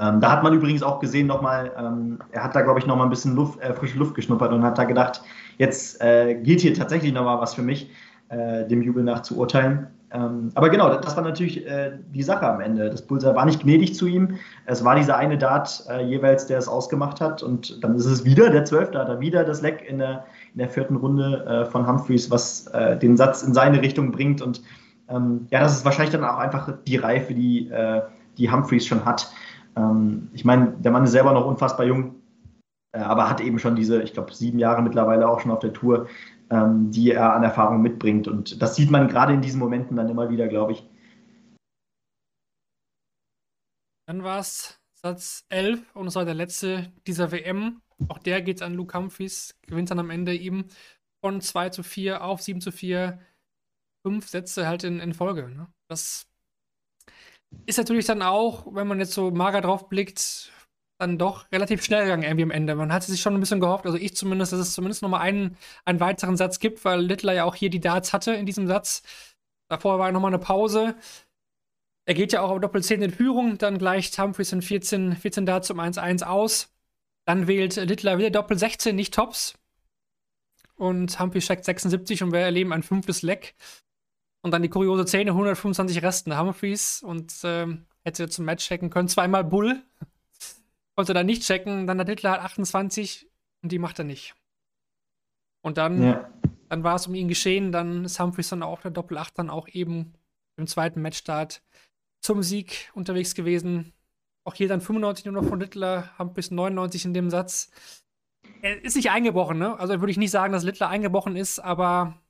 [0.00, 3.06] Ähm, da hat man übrigens auch gesehen nochmal, ähm, er hat da, glaube ich, nochmal
[3.06, 5.22] ein bisschen Luft, äh, frische Luft geschnuppert und hat da gedacht,
[5.58, 7.90] jetzt äh, geht hier tatsächlich nochmal was für mich,
[8.28, 9.88] äh, dem Jubel nach zu urteilen.
[10.10, 12.90] Ähm, aber genau, das war natürlich äh, die Sache am Ende.
[12.90, 14.36] Das Bullseye war nicht gnädig zu ihm.
[14.66, 17.42] Es war dieser eine Dart äh, jeweils, der es ausgemacht hat.
[17.42, 20.58] Und dann ist es wieder der Zwölfte, hat er wieder das Leck in der, in
[20.58, 24.42] der vierten Runde äh, von Humphreys, was den Satz in seine Richtung bringt.
[24.42, 24.62] Und
[25.08, 27.70] ähm, ja, das ist wahrscheinlich dann auch einfach die Reife, die,
[28.38, 29.30] die Humphreys schon hat.
[29.76, 32.16] Ähm, ich meine, der Mann ist selber noch unfassbar jung,
[32.92, 35.72] äh, aber hat eben schon diese, ich glaube, sieben Jahre mittlerweile auch schon auf der
[35.72, 36.08] Tour,
[36.50, 38.28] ähm, die er an Erfahrung mitbringt.
[38.28, 40.88] Und das sieht man gerade in diesen Momenten dann immer wieder, glaube ich.
[44.06, 47.80] Dann war es Satz 11 und es war der letzte dieser WM.
[48.08, 50.66] Auch der geht an Luke Humphries, gewinnt dann am Ende eben
[51.24, 53.18] von 2 zu 4 auf 7 zu 4.
[54.04, 55.48] Fünf Sätze halt in, in Folge.
[55.48, 55.68] Ne?
[55.88, 56.26] Das
[57.66, 60.50] ist natürlich dann auch, wenn man jetzt so mager drauf blickt,
[60.98, 62.74] dann doch relativ schnell gegangen irgendwie am Ende.
[62.74, 65.56] Man hatte sich schon ein bisschen gehofft, also ich zumindest, dass es zumindest nochmal einen,
[65.84, 69.02] einen weiteren Satz gibt, weil Littler ja auch hier die Darts hatte in diesem Satz.
[69.68, 70.94] Davor war nochmal eine Pause.
[72.04, 75.46] Er geht ja auch auf Doppel 10 in Führung, dann gleicht Humphreys in 14, 14
[75.46, 76.72] Darts um 1-1 aus.
[77.24, 79.54] Dann wählt Littler wieder Doppel 16, nicht Tops.
[80.74, 83.54] Und Humphreys checkt 76 und wir erleben ein fünftes Leck.
[84.42, 89.08] Und dann die kuriose Szene, 125 Resten Humphreys und ähm, hätte zum Match checken können.
[89.08, 89.82] Zweimal Bull.
[90.96, 91.86] Konnte dann nicht checken.
[91.86, 93.30] Dann der Hitler hat 28
[93.62, 94.34] und die macht er nicht.
[95.62, 96.30] Und dann, ja.
[96.68, 97.70] dann war es um ihn geschehen.
[97.70, 100.14] Dann ist Humphreys dann auch der Doppel-8 dann auch eben
[100.56, 101.62] im zweiten Matchstart
[102.20, 103.92] zum Sieg unterwegs gewesen.
[104.44, 107.70] Auch hier dann 95 nur noch von Littler, Humphreys 99 in dem Satz.
[108.60, 109.78] Er ist nicht eingebrochen, ne?
[109.78, 112.21] Also würde ich nicht sagen, dass Littler eingebrochen ist, aber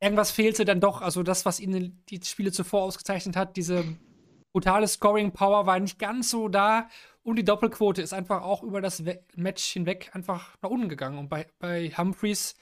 [0.00, 1.00] irgendwas fehlte dann doch.
[1.02, 3.84] Also das, was ihn die Spiele zuvor ausgezeichnet hat, diese
[4.52, 6.88] brutale Scoring-Power war nicht ganz so da.
[7.22, 9.02] Und die Doppelquote ist einfach auch über das
[9.36, 11.18] Match hinweg einfach nach unten gegangen.
[11.18, 12.56] Und bei, bei Humphreys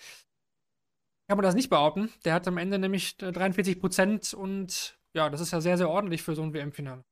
[1.28, 2.10] kann man das nicht behaupten.
[2.24, 6.22] Der hat am Ende nämlich 43 Prozent und ja, das ist ja sehr, sehr ordentlich
[6.22, 7.04] für so ein WM-Finale.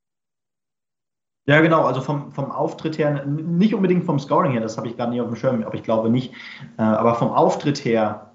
[1.46, 4.96] Ja, genau, also vom, vom Auftritt her, nicht unbedingt vom Scoring her, das habe ich
[4.96, 6.32] gar nicht auf dem Schirm, aber ich glaube nicht.
[6.78, 8.33] Äh, aber vom Auftritt her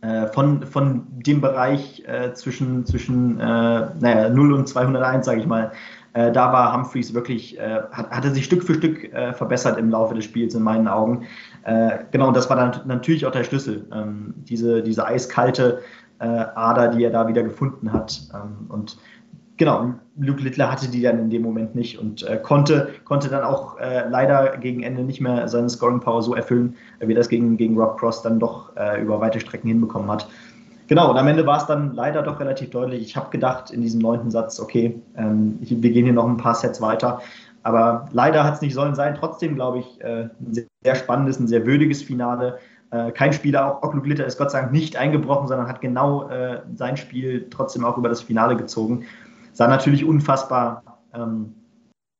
[0.00, 5.46] äh, von, von dem Bereich äh, zwischen, zwischen äh, naja, 0 und 201, sage ich
[5.46, 5.72] mal,
[6.12, 9.78] äh, da war Humphreys wirklich, äh, hat, hat er sich Stück für Stück äh, verbessert
[9.78, 11.26] im Laufe des Spiels in meinen Augen.
[12.12, 15.82] genau, und das war dann natürlich auch der Schlüssel, ähm, diese, diese eiskalte
[16.18, 18.22] Ader, die er da wieder gefunden hat.
[18.34, 18.96] Ähm, und
[19.58, 23.44] genau, Luke Littler hatte die dann in dem Moment nicht und äh, konnte, konnte dann
[23.44, 27.28] auch äh, leider gegen Ende nicht mehr seine Scoring Power so erfüllen, wie er das
[27.28, 30.28] gegen, gegen Rob Cross dann doch äh, über weite Strecken hinbekommen hat.
[30.86, 33.02] Genau, und am Ende war es dann leider doch relativ deutlich.
[33.02, 36.54] Ich habe gedacht in diesem neunten Satz, okay, ähm, wir gehen hier noch ein paar
[36.54, 37.20] Sets weiter.
[37.62, 39.14] Aber leider hat es nicht sollen sein.
[39.14, 42.58] Trotzdem glaube ich, äh, ein sehr, spannendes, ein sehr würdiges Finale.
[42.90, 46.30] Äh, kein Spieler, auch Ocklu Glitter, ist Gott sei Dank nicht eingebrochen, sondern hat genau
[46.30, 49.04] äh, sein Spiel trotzdem auch über das Finale gezogen
[49.58, 51.52] sah natürlich unfassbar ähm,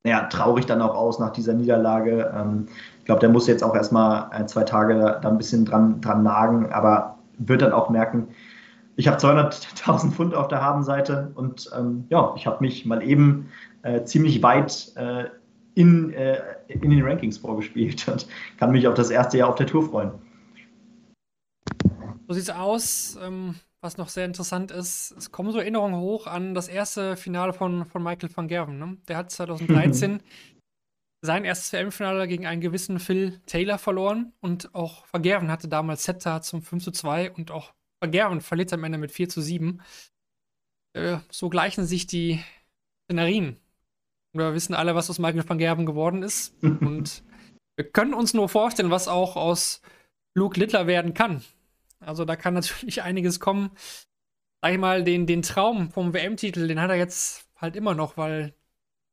[0.05, 2.33] ja, traurig dann auch aus nach dieser Niederlage.
[2.37, 2.67] Ähm,
[2.99, 6.25] ich glaube, der muss jetzt auch erstmal ein, zwei Tage da ein bisschen dran, dran
[6.25, 8.27] nagen, aber wird dann auch merken,
[8.97, 13.51] ich habe 200.000 Pfund auf der Habenseite und ähm, ja, ich habe mich mal eben
[13.83, 15.27] äh, ziemlich weit äh,
[15.77, 18.27] in, äh, in den Rankings vorgespielt und
[18.59, 20.11] kann mich auf das erste Jahr auf der Tour freuen.
[22.27, 23.17] So sieht es aus.
[23.23, 27.53] Ähm, was noch sehr interessant ist, es kommen so Erinnerungen hoch an das erste Finale
[27.53, 28.79] von, von Michael van Gerven.
[28.79, 28.97] Ne?
[29.07, 30.23] Der hat 2013
[31.25, 36.05] sein erstes WM-Finale gegen einen gewissen Phil Taylor verloren und auch Van Gerven hatte damals
[36.05, 39.41] Setter zum 5 zu 2 und auch Van Gerven verliert am Ende mit 4 zu
[39.41, 39.81] 7.
[40.95, 42.43] Äh, so gleichen sich die
[43.05, 43.59] Szenarien.
[44.33, 47.23] Wir wissen alle, was aus Michael van Gerven geworden ist und
[47.77, 49.83] wir können uns nur vorstellen, was auch aus
[50.37, 51.45] Luke Littler werden kann.
[52.01, 53.71] Also da kann natürlich einiges kommen.
[54.63, 58.17] Sag ich mal, den, den Traum vom WM-Titel, den hat er jetzt halt immer noch,
[58.17, 58.55] weil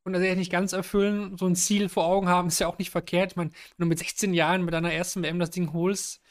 [0.05, 1.37] er sich nicht ganz erfüllen.
[1.37, 3.31] So ein Ziel vor Augen haben ist ja auch nicht verkehrt.
[3.31, 6.21] Ich meine, wenn du mit 16 Jahren mit deiner ersten WM das Ding holst,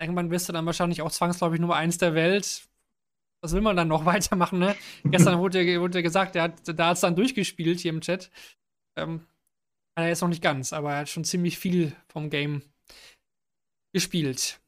[0.00, 2.68] irgendwann wirst du dann wahrscheinlich auch zwangsläufig Nummer eins der Welt.
[3.40, 4.76] Was will man dann noch weitermachen, ne?
[5.04, 8.30] Gestern wurde, wurde gesagt, der hat, da hat es dann durchgespielt hier im Chat.
[8.96, 9.26] Ähm,
[9.96, 12.62] er jetzt noch nicht ganz, aber er hat schon ziemlich viel vom Game
[13.92, 14.61] gespielt.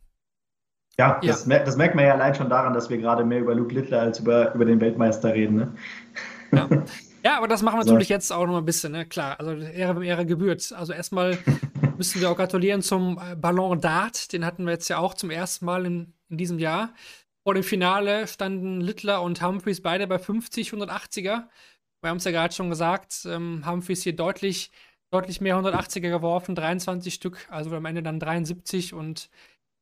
[0.98, 1.32] Ja, ja.
[1.32, 4.00] Das, das, merkt man ja allein schon daran, dass wir gerade mehr über Luke Littler
[4.00, 5.56] als über, über den Weltmeister reden.
[5.56, 5.74] Ne?
[6.52, 6.68] Ja.
[7.24, 8.14] ja, aber das machen wir natürlich so.
[8.14, 9.04] jetzt auch noch ein bisschen, ne?
[9.04, 10.72] Klar, also Ehre, Ehre gebührt.
[10.72, 11.36] Also erstmal
[11.96, 14.30] müssen wir auch gratulieren zum äh, Ballon d'Art.
[14.30, 16.90] Den hatten wir jetzt ja auch zum ersten Mal in, in diesem Jahr.
[17.42, 21.44] Vor dem Finale standen Littler und Humphreys beide bei 50, 180er.
[22.00, 24.70] Wir haben es ja gerade schon gesagt, ähm, Humphreys hier deutlich,
[25.10, 29.28] deutlich mehr 180er geworfen, 23 Stück, also am Ende dann 73 und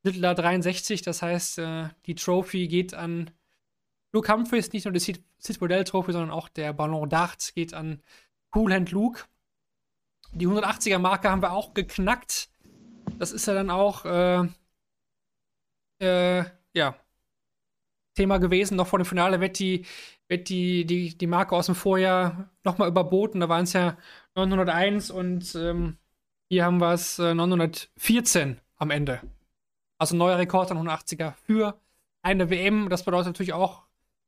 [0.03, 3.31] Littler 63, das heißt, äh, die Trophy geht an
[4.13, 8.03] Luke Humphreys, nicht nur die Sid Bodell Trophy, sondern auch der Ballon d'Art geht an
[8.55, 9.25] Cool Hand Luke.
[10.33, 12.51] Die 180er Marke haben wir auch geknackt.
[13.19, 14.49] Das ist ja dann auch, äh,
[16.01, 16.97] äh, ja,
[18.15, 18.77] Thema gewesen.
[18.77, 19.87] Noch vor dem Finale wird die,
[20.29, 23.41] wird die, die, die Marke aus dem Vorjahr nochmal überboten.
[23.41, 23.97] Da waren es ja
[24.35, 25.97] 901 und ähm,
[26.49, 29.21] hier haben wir es äh, 914 am Ende.
[30.03, 31.81] Also neuer Rekord an 180er für
[32.23, 32.89] eine WM.
[32.89, 33.85] Das bedeutet natürlich auch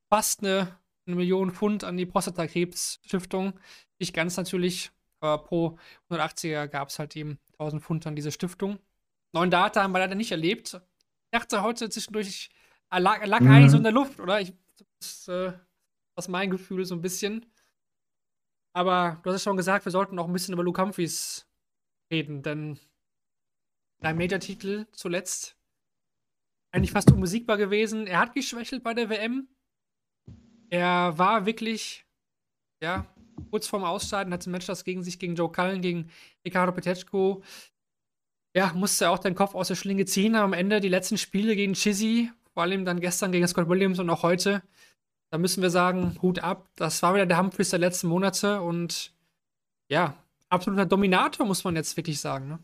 [0.09, 3.59] fast eine, eine Million Pfund an die Prostatakrebs-Stiftung.
[3.99, 5.77] Nicht ganz natürlich, aber pro
[6.11, 8.79] 180er gab es halt eben 1000 Pfund an diese Stiftung.
[9.33, 10.75] Neuen Data haben wir leider nicht erlebt.
[10.75, 12.51] Ich dachte heute zwischendurch,
[12.91, 13.51] ah, lag, lag mhm.
[13.51, 14.41] eigentlich so in der Luft, oder?
[14.41, 14.53] Ich,
[15.01, 15.55] das äh,
[16.17, 17.47] ist mein Gefühl so ein bisschen.
[18.75, 21.49] Aber du hast es schon gesagt, wir sollten auch ein bisschen über Luke Humphreys
[22.13, 22.79] reden, denn
[23.99, 25.57] drei Major-Titel zuletzt
[26.75, 28.07] eigentlich fast unbesiegbar gewesen.
[28.07, 29.49] Er hat geschwächelt bei der WM.
[30.71, 32.05] Er war wirklich,
[32.83, 33.07] ja,
[33.51, 36.11] kurz vorm Ausscheiden, hatte ein Match das gegen sich, gegen Joe Cullen, gegen
[36.45, 37.43] Ricardo Petechko.
[38.57, 40.35] Ja, musste auch den Kopf aus der Schlinge ziehen.
[40.35, 44.09] Am Ende die letzten Spiele gegen Chizzy vor allem dann gestern gegen Scott Williams und
[44.09, 44.63] auch heute.
[45.31, 46.71] Da müssen wir sagen, Hut ab.
[46.77, 49.13] Das war wieder der Humphreys der letzten Monate und
[49.91, 50.15] ja,
[50.49, 52.49] absoluter Dominator, muss man jetzt wirklich sagen.
[52.49, 52.59] Ne?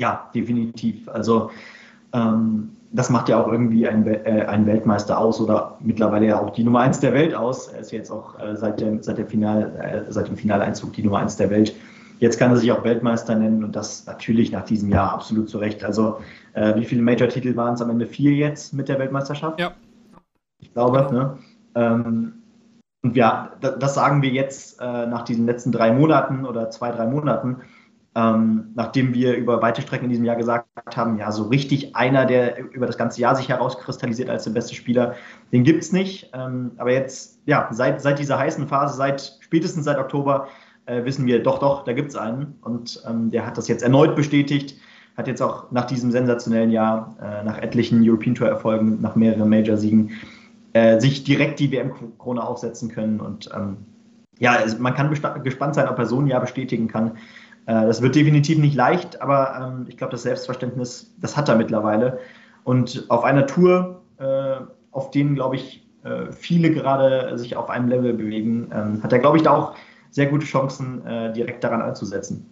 [0.00, 1.06] Ja, definitiv.
[1.08, 1.50] Also
[2.12, 6.50] ähm, das macht ja auch irgendwie einen, äh, einen, Weltmeister aus oder mittlerweile ja auch
[6.50, 7.68] die Nummer 1 der Welt aus.
[7.68, 11.02] Er ist jetzt auch äh, seit, dem, seit, der Final, äh, seit dem Finaleinzug die
[11.02, 11.74] Nummer 1 der Welt.
[12.18, 15.58] Jetzt kann er sich auch Weltmeister nennen und das natürlich nach diesem Jahr absolut zu
[15.58, 15.84] Recht.
[15.84, 16.18] Also
[16.54, 18.06] äh, wie viele Major-Titel waren es am Ende?
[18.06, 19.60] Vier jetzt mit der Weltmeisterschaft?
[19.60, 19.72] Ja.
[20.58, 21.12] Ich glaube, genau.
[21.12, 21.38] ne?
[21.74, 22.32] Ähm,
[23.02, 27.06] und ja, das sagen wir jetzt äh, nach diesen letzten drei Monaten oder zwei, drei
[27.06, 27.58] Monaten,
[28.18, 32.26] ähm, nachdem wir über weite Strecken in diesem Jahr gesagt haben, ja, so richtig einer,
[32.26, 35.14] der über das ganze Jahr sich herauskristallisiert als der beste Spieler,
[35.52, 36.28] den gibt es nicht.
[36.34, 40.48] Ähm, aber jetzt, ja, seit, seit dieser heißen Phase, seit spätestens seit Oktober,
[40.86, 42.58] äh, wissen wir, doch, doch, da gibt es einen.
[42.62, 44.74] Und ähm, der hat das jetzt erneut bestätigt,
[45.16, 50.10] hat jetzt auch nach diesem sensationellen Jahr, äh, nach etlichen European Tour-Erfolgen, nach mehreren Major-Siegen,
[50.72, 53.20] äh, sich direkt die WM-Krone aufsetzen können.
[53.20, 53.76] Und ähm,
[54.40, 55.08] ja, man kann
[55.44, 57.12] gespannt sein, ob er so ein Jahr bestätigen kann.
[57.68, 61.56] Äh, das wird definitiv nicht leicht, aber ähm, ich glaube, das Selbstverständnis, das hat er
[61.56, 62.18] mittlerweile.
[62.64, 64.56] Und auf einer Tour, äh,
[64.90, 69.18] auf denen, glaube ich, äh, viele gerade sich auf einem Level bewegen, ähm, hat er,
[69.18, 69.74] glaube ich, da auch
[70.10, 72.46] sehr gute Chancen, äh, direkt daran anzusetzen.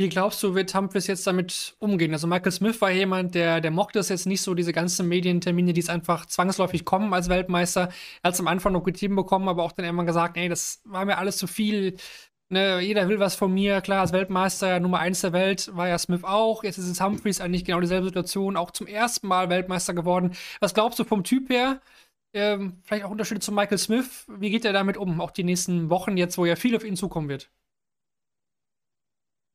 [0.00, 2.12] Wie glaubst du, wird Humphries jetzt damit umgehen?
[2.14, 5.74] Also Michael Smith war jemand, der, der mochte es jetzt nicht so, diese ganzen Medientermine,
[5.74, 7.90] die es einfach zwangsläufig kommen als Weltmeister.
[8.22, 10.80] Er hat es am Anfang noch getrieben bekommen, aber auch dann irgendwann gesagt, ey, das
[10.84, 11.96] war mir alles zu viel.
[12.52, 13.80] Ne, jeder will was von mir.
[13.80, 16.64] Klar, als Weltmeister Nummer 1 der Welt war ja Smith auch.
[16.64, 20.32] Jetzt ist es Humphries eigentlich genau dieselbe Situation, auch zum ersten Mal Weltmeister geworden.
[20.60, 21.80] Was glaubst du vom Typ her?
[22.32, 24.26] Ähm, vielleicht auch Unterschiede zu Michael Smith.
[24.28, 25.20] Wie geht er damit um?
[25.20, 27.50] Auch die nächsten Wochen jetzt, wo ja viel auf ihn zukommen wird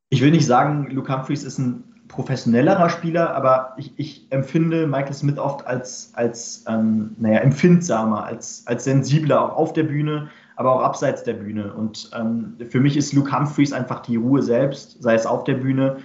[0.10, 5.14] ich will nicht sagen, Luke Humphreys ist ein professionellerer Spieler, aber ich, ich empfinde Michael
[5.14, 10.76] Smith oft als, als ähm, naja, empfindsamer, als, als sensibler, auch auf der Bühne, aber
[10.76, 11.74] auch abseits der Bühne.
[11.74, 15.56] Und ähm, für mich ist Luke Humphreys einfach die Ruhe selbst, sei es auf der
[15.56, 15.98] Bühne,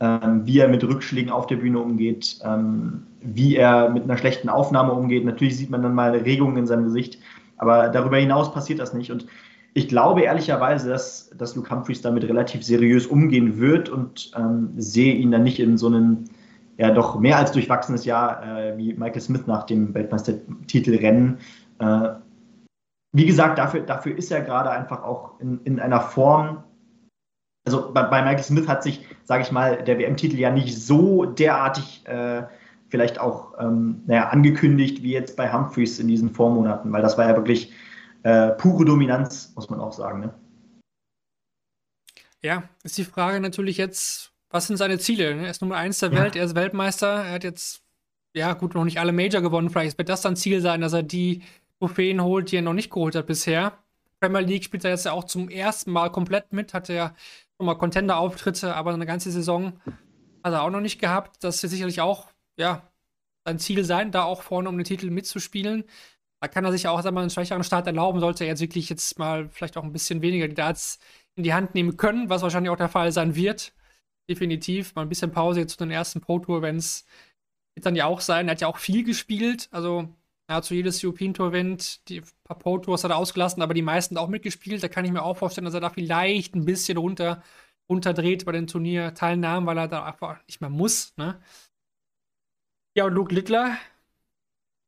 [0.00, 4.48] ähm, wie er mit Rückschlägen auf der Bühne umgeht, ähm, wie er mit einer schlechten
[4.48, 5.24] Aufnahme umgeht.
[5.24, 7.18] Natürlich sieht man dann mal Regungen in seinem Gesicht,
[7.56, 9.10] aber darüber hinaus passiert das nicht.
[9.10, 9.26] Und
[9.74, 15.14] ich glaube ehrlicherweise, dass, dass Luke Humphreys damit relativ seriös umgehen wird und ähm, sehe
[15.14, 16.24] ihn dann nicht in so einem
[16.78, 21.38] ja doch mehr als durchwachsenes Jahr äh, wie Michael Smith nach dem Weltmeistertitelrennen.
[21.78, 22.08] Äh,
[23.16, 26.62] wie gesagt, dafür, dafür ist er gerade einfach auch in, in einer Form.
[27.66, 31.24] Also bei, bei Michael Smith hat sich, sage ich mal, der WM-Titel ja nicht so
[31.24, 32.42] derartig äh,
[32.88, 37.26] vielleicht auch ähm, naja, angekündigt wie jetzt bei Humphreys in diesen Vormonaten, weil das war
[37.26, 37.72] ja wirklich
[38.22, 40.20] äh, pure Dominanz, muss man auch sagen.
[40.20, 40.34] Ne?
[42.42, 45.34] Ja, ist die Frage natürlich jetzt, was sind seine Ziele?
[45.34, 45.44] Ne?
[45.44, 46.20] Er ist Nummer eins der ja.
[46.20, 47.82] Welt, er ist Weltmeister, er hat jetzt,
[48.34, 51.02] ja gut, noch nicht alle Major gewonnen, vielleicht wird das dann Ziel sein, dass er
[51.02, 51.42] die
[51.78, 53.78] Trophäen holt, die er noch nicht geholt hat bisher.
[54.20, 57.14] Premier League spielt er jetzt ja auch zum ersten Mal komplett mit, hatte ja
[57.56, 59.80] schon mal Contender-Auftritte, aber eine ganze Saison
[60.42, 61.44] hat er auch noch nicht gehabt.
[61.44, 62.90] Das wird sicherlich auch, ja,
[63.44, 65.84] sein Ziel sein, da auch vorne um den Titel mitzuspielen.
[66.40, 69.18] Da kann er sich auch mal, einen schwächeren Start erlauben, sollte er jetzt wirklich jetzt
[69.18, 70.98] mal vielleicht auch ein bisschen weniger die Darts
[71.34, 73.72] in die Hand nehmen können, was wahrscheinlich auch der Fall sein wird.
[74.28, 74.94] Definitiv.
[74.94, 77.06] Mal ein bisschen Pause jetzt zu den ersten Pro Tour Events
[77.74, 78.48] wird dann ja auch sein.
[78.48, 79.68] Er hat ja auch viel gespielt.
[79.70, 80.08] Also,
[80.48, 83.74] er hat zu jedes European Tour Event, die paar Pro Tours hat er ausgelassen, aber
[83.74, 84.82] die meisten auch mitgespielt.
[84.82, 87.42] Da kann ich mir auch vorstellen, dass er da vielleicht ein bisschen runter,
[87.88, 91.16] runterdreht bei den Turnierteilnahmen, weil er da einfach nicht mehr muss.
[91.16, 91.40] Ne?
[92.96, 93.76] Ja, und Luke Littler,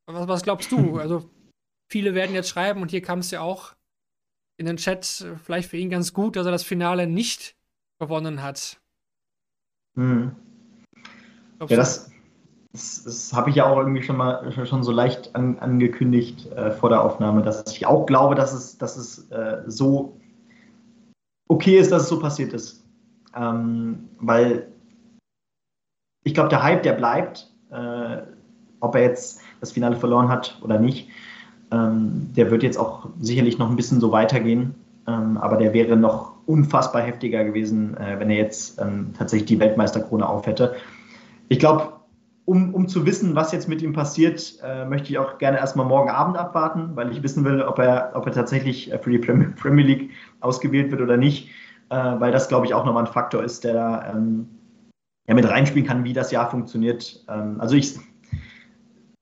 [0.06, 0.98] was, was glaubst du?
[0.98, 1.28] Also,
[1.90, 3.74] viele werden jetzt schreiben, und hier kam es ja auch
[4.58, 7.56] in den Chat, vielleicht für ihn ganz gut, dass er das Finale nicht
[8.00, 8.80] gewonnen hat.
[9.96, 10.36] Hm.
[11.60, 12.12] Ja, das,
[12.78, 16.70] das, das habe ich ja auch irgendwie schon mal schon so leicht an, angekündigt äh,
[16.70, 20.16] vor der Aufnahme, dass ich auch glaube, dass es, dass es äh, so
[21.48, 22.84] okay ist, dass es so passiert ist.
[23.34, 24.68] Ähm, weil
[26.24, 28.18] ich glaube, der Hype, der bleibt, äh,
[28.80, 31.08] ob er jetzt das Finale verloren hat oder nicht.
[31.70, 34.74] Ähm, der wird jetzt auch sicherlich noch ein bisschen so weitergehen,
[35.06, 39.60] ähm, aber der wäre noch unfassbar heftiger gewesen, äh, wenn er jetzt ähm, tatsächlich die
[39.60, 40.76] Weltmeisterkrone aufhätte.
[41.48, 41.97] Ich glaube,
[42.48, 45.84] um, um zu wissen, was jetzt mit ihm passiert, äh, möchte ich auch gerne erstmal
[45.84, 49.18] morgen Abend abwarten, weil ich wissen will, ob er, ob er tatsächlich äh, für die
[49.60, 51.50] Premier League ausgewählt wird oder nicht,
[51.90, 54.48] äh, weil das, glaube ich, auch nochmal ein Faktor ist, der da ähm,
[55.28, 57.22] ja, mit reinspielen kann, wie das Jahr funktioniert.
[57.28, 57.98] Ähm, also ich,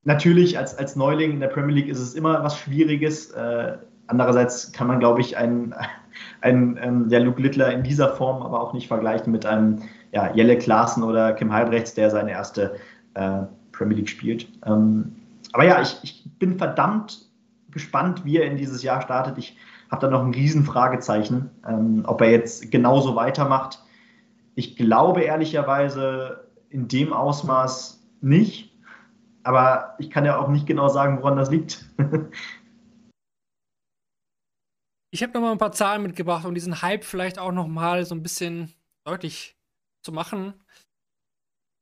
[0.04, 3.32] natürlich als, als Neuling in der Premier League ist es immer was Schwieriges.
[3.32, 5.74] Äh, andererseits kann man, glaube ich, einen,
[6.42, 10.32] einen ähm, der Luke Littler in dieser Form aber auch nicht vergleichen mit einem ja,
[10.32, 12.76] Jelle Klaassen oder Kim Halbrechts, der seine erste
[13.16, 14.48] äh, Premier League spielt.
[14.64, 15.16] Ähm,
[15.52, 17.26] aber ja, ich, ich bin verdammt
[17.70, 19.38] gespannt, wie er in dieses Jahr startet.
[19.38, 19.56] Ich
[19.90, 23.82] habe da noch ein Riesenfragezeichen, ähm, ob er jetzt genauso weitermacht.
[24.54, 28.72] Ich glaube ehrlicherweise in dem Ausmaß nicht,
[29.42, 31.84] aber ich kann ja auch nicht genau sagen, woran das liegt.
[35.10, 38.04] ich habe noch mal ein paar Zahlen mitgebracht, um diesen Hype vielleicht auch noch mal
[38.04, 38.74] so ein bisschen
[39.04, 39.56] deutlich
[40.02, 40.54] zu machen.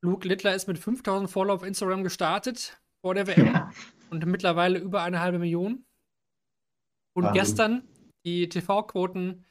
[0.04, 3.70] Luke Littler ist mit 5000 Follower auf Instagram gestartet vor der WM ja.
[4.10, 5.86] und mittlerweile über eine halbe Million.
[7.16, 7.40] Und Wahnsinn.
[7.40, 7.88] gestern
[8.26, 9.46] die TV-Quoten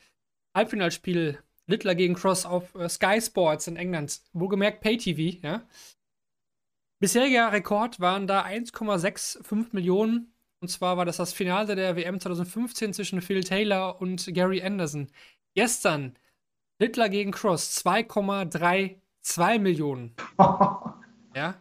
[0.56, 4.22] Halbfinalspiel Littler gegen Cross auf äh, Sky Sports in England.
[4.34, 5.68] Wohlgemerkt Pay-TV, ja.
[7.02, 10.36] Bisheriger Rekord waren da 1,65 Millionen.
[10.62, 15.10] Und zwar war das das Finale der WM 2015 zwischen Phil Taylor und Gary Anderson.
[15.56, 16.16] Gestern
[16.80, 17.74] Littler gegen Cross
[19.24, 20.16] 2,32 Millionen.
[21.36, 21.56] ja.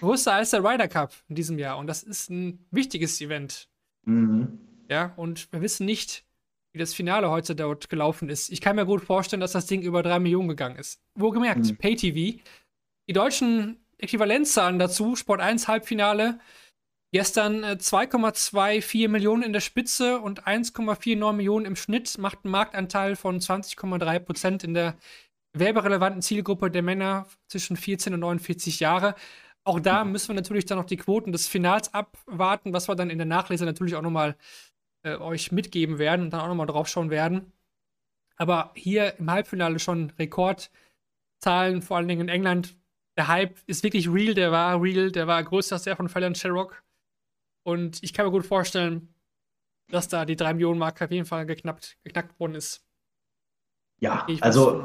[0.00, 1.78] Größer als der Ryder Cup in diesem Jahr.
[1.78, 3.68] Und das ist ein wichtiges Event.
[4.04, 4.58] Mhm.
[4.88, 6.24] Ja, und wir wissen nicht,
[6.72, 8.50] wie das Finale heute dort gelaufen ist.
[8.50, 11.00] Ich kann mir gut vorstellen, dass das Ding über drei Millionen gegangen ist.
[11.14, 11.76] Wohlgemerkt, mhm.
[11.76, 12.38] Pay-TV.
[13.08, 16.38] Die deutschen Äquivalenzzahlen dazu, Sport 1 Halbfinale,
[17.12, 23.16] gestern äh, 2,24 Millionen in der Spitze und 1,49 Millionen im Schnitt, macht einen Marktanteil
[23.16, 24.96] von 20,3 Prozent in der
[25.58, 29.14] werberelevanten Zielgruppe der Männer zwischen 14 und 49 Jahre.
[29.64, 30.12] Auch da mhm.
[30.12, 33.26] müssen wir natürlich dann noch die Quoten des Finals abwarten, was wir dann in der
[33.26, 34.36] Nachlese natürlich auch nochmal
[35.02, 37.52] äh, euch mitgeben werden und dann auch nochmal drauf schauen werden.
[38.36, 42.76] Aber hier im Halbfinale schon Rekordzahlen, vor allen Dingen in England.
[43.16, 46.34] Der Hype ist wirklich real, der war real, der war größer als der von Fallon
[46.34, 46.84] Sherrock.
[47.62, 49.14] Und ich kann mir gut vorstellen,
[49.88, 52.84] dass da die 3 Millionen Marke auf jeden Fall geknackt, geknackt worden ist.
[53.98, 54.84] Ja, also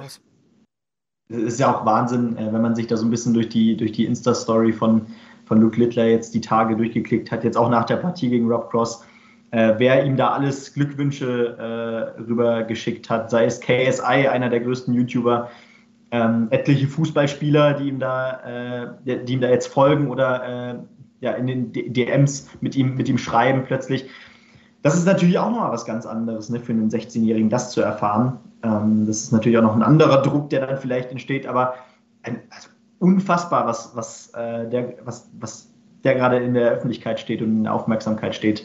[1.31, 3.91] ist ja auch Wahnsinn, äh, wenn man sich da so ein bisschen durch die, durch
[3.91, 5.01] die Insta-Story von,
[5.45, 8.69] von Luke Littler jetzt die Tage durchgeklickt hat, jetzt auch nach der Partie gegen Rob
[8.69, 9.03] Cross
[9.51, 14.93] äh, wer ihm da alles Glückwünsche äh, rübergeschickt hat, sei es KSI, einer der größten
[14.93, 15.49] YouTuber,
[16.11, 20.75] ähm, etliche Fußballspieler, die ihm da, äh, die ihm da jetzt folgen oder äh,
[21.19, 24.05] ja, in den DMs mit ihm, mit ihm schreiben plötzlich.
[24.81, 28.39] Das ist natürlich auch noch was ganz anderes ne, für einen 16-Jährigen, das zu erfahren.
[28.63, 31.75] Ähm, das ist natürlich auch noch ein anderer Druck, der dann vielleicht entsteht, aber
[32.23, 35.71] ein, also unfassbar, was, was, äh, der, was, was
[36.03, 38.63] der gerade in der Öffentlichkeit steht und in der Aufmerksamkeit steht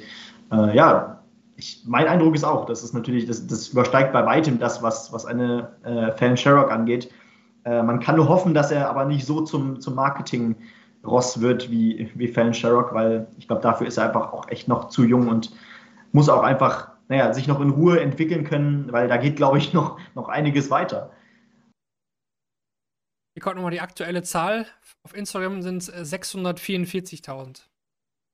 [0.53, 1.23] äh, ja,
[1.57, 5.13] ich, mein Eindruck ist auch, das ist natürlich, das, das übersteigt bei weitem das, was,
[5.13, 7.11] was eine äh, Fan Sherrock angeht.
[7.65, 12.11] Äh, man kann nur hoffen, dass er aber nicht so zum, zum Marketing-Ross wird wie,
[12.15, 15.29] wie Fan Sherrock, weil ich glaube, dafür ist er einfach auch echt noch zu jung
[15.29, 15.53] und
[16.17, 19.75] muss auch einfach, naja, sich noch in Ruhe entwickeln können, weil da geht, glaube ich,
[19.75, 21.13] noch, noch einiges weiter.
[23.35, 24.65] Hier kommt nochmal die aktuelle Zahl.
[25.03, 27.67] Auf Instagram sind es 644.000.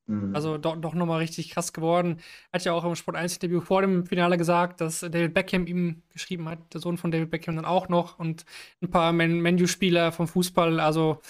[0.06, 0.32] Mhm.
[0.32, 2.20] Also doch, doch nochmal richtig krass geworden.
[2.52, 6.04] Hat ja auch im Sport 1 Interview vor dem Finale gesagt, dass David Beckham ihm
[6.10, 8.44] geschrieben hat, der Sohn von David Beckham dann auch noch und
[8.80, 10.78] ein paar Menu-Spieler vom Fußball.
[10.78, 11.20] Also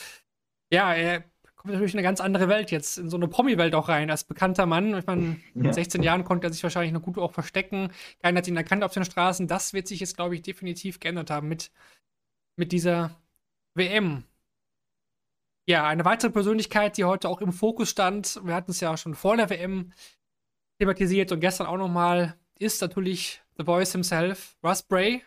[0.70, 1.24] ja, er
[1.62, 4.24] kommt natürlich in eine ganz andere Welt jetzt, in so eine Promi-Welt auch rein, als
[4.24, 4.98] bekannter Mann.
[4.98, 5.72] Ich meine, mit ja.
[5.72, 7.92] 16 Jahren konnte er sich wahrscheinlich noch gut auch verstecken.
[8.20, 9.46] Keiner hat ihn erkannt auf den Straßen.
[9.46, 11.70] Das wird sich jetzt, glaube ich, definitiv geändert haben mit,
[12.56, 13.16] mit dieser
[13.74, 14.24] WM.
[15.68, 19.14] Ja, eine weitere Persönlichkeit, die heute auch im Fokus stand, wir hatten es ja schon
[19.14, 19.92] vor der WM
[20.80, 25.22] thematisiert und gestern auch nochmal, ist natürlich The Voice himself, Russ Bray.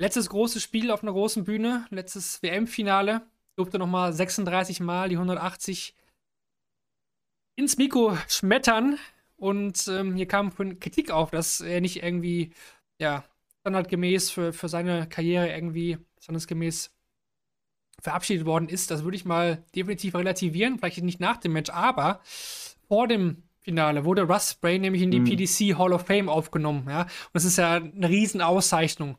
[0.00, 3.22] Letztes großes Spiel auf einer großen Bühne, letztes WM-Finale,
[3.58, 5.94] durfte nochmal 36 Mal die 180
[7.56, 8.98] ins Mikro schmettern
[9.36, 12.52] und ähm, hier kam Kritik auf, dass er nicht irgendwie,
[12.98, 13.24] ja,
[13.60, 16.92] standardgemäß für, für seine Karriere irgendwie standesgemäß
[18.00, 20.78] verabschiedet worden ist, das würde ich mal definitiv relativieren.
[20.78, 22.20] Vielleicht nicht nach dem Match, aber
[22.86, 25.24] vor dem Finale wurde Russ Spray nämlich in die mhm.
[25.24, 26.86] PDC Hall of Fame aufgenommen.
[26.88, 27.02] Ja?
[27.02, 29.18] Und das ist ja eine Riesenauszeichnung.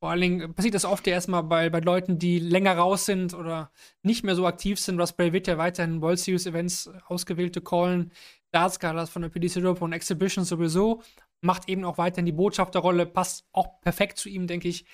[0.00, 3.34] Vor allen Dingen passiert das oft ja erstmal bei, bei Leuten, die länger raus sind
[3.34, 3.70] oder
[4.02, 5.06] nicht mehr so aktiv sind.
[5.06, 8.10] Spray wird ja weiterhin World Series Events ausgewählte callen.
[8.50, 8.78] Darts
[9.10, 11.02] von der PDC Europe und Exhibition sowieso.
[11.42, 14.86] Macht eben auch weiterhin die Botschafterrolle, passt auch perfekt zu ihm, denke ich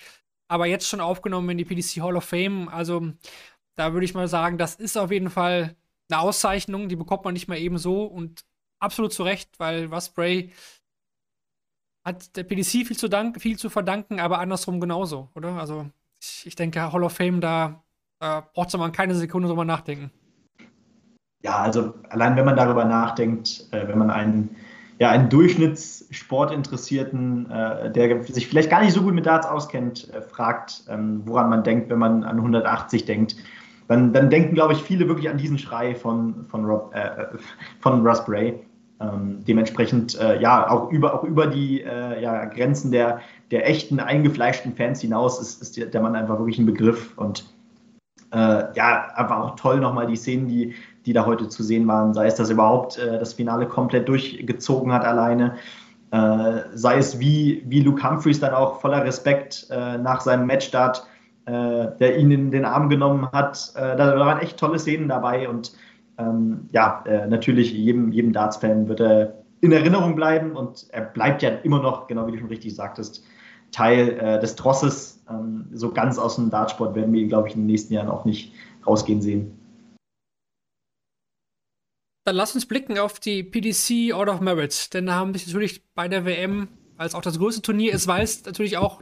[0.49, 2.69] aber jetzt schon aufgenommen in die PDC Hall of Fame.
[2.69, 3.13] Also
[3.75, 5.75] da würde ich mal sagen, das ist auf jeden Fall
[6.09, 8.45] eine Auszeichnung, die bekommt man nicht mal eben so und
[8.79, 10.51] absolut zu Recht, weil Russ Bray
[12.07, 15.59] hat der PDC viel zu, dank, viel zu verdanken, aber andersrum genauso, oder?
[15.59, 15.87] Also
[16.21, 17.83] ich, ich denke, Hall of Fame, da,
[18.19, 20.09] da braucht man keine Sekunde drüber nachdenken.
[21.43, 24.55] Ja, also allein wenn man darüber nachdenkt, äh, wenn man einen
[24.99, 30.23] ja, einen Durchschnittssportinteressierten, äh, der sich vielleicht gar nicht so gut mit Darts auskennt, äh,
[30.23, 33.35] fragt, ähm, woran man denkt, wenn man an 180 denkt.
[33.87, 37.27] dann, dann denken, glaube ich, viele wirklich an diesen Schrei von, von, Rob, äh,
[37.79, 38.59] von Russ Bray.
[38.99, 43.19] Ähm, dementsprechend, äh, ja, auch über, auch über die äh, ja, Grenzen der,
[43.51, 47.15] der echten, eingefleischten Fans hinaus ist, ist der Mann einfach wirklich ein Begriff.
[47.15, 47.45] Und
[48.31, 50.73] äh, ja, einfach auch toll nochmal die Szenen, die,
[51.05, 54.07] die da heute zu sehen waren, sei es, dass er überhaupt äh, das Finale komplett
[54.09, 55.55] durchgezogen hat alleine,
[56.11, 61.05] äh, sei es wie, wie Luke Humphreys dann auch voller Respekt äh, nach seinem Matchstart,
[61.49, 63.71] der ihn in den Arm genommen hat.
[63.73, 65.71] da, da waren echt tolle Szenen dabei und
[66.17, 71.41] ähm, ja, äh, natürlich jedem, jedem Darts-Fan wird er in Erinnerung bleiben und er bleibt
[71.41, 73.23] ja immer noch, genau wie du schon richtig sagtest,
[73.71, 75.23] Teil äh, des Trosses.
[75.29, 78.09] Ähm, so ganz aus dem Dartsport werden wir ihn, glaube ich, in den nächsten Jahren
[78.09, 78.53] auch nicht
[78.85, 79.57] rausgehen sehen.
[82.25, 85.81] Dann lass uns blicken auf die PDC Order of Merit, denn da haben sich natürlich
[85.93, 89.01] bei der WM, als auch das größte Turnier ist, weil es natürlich auch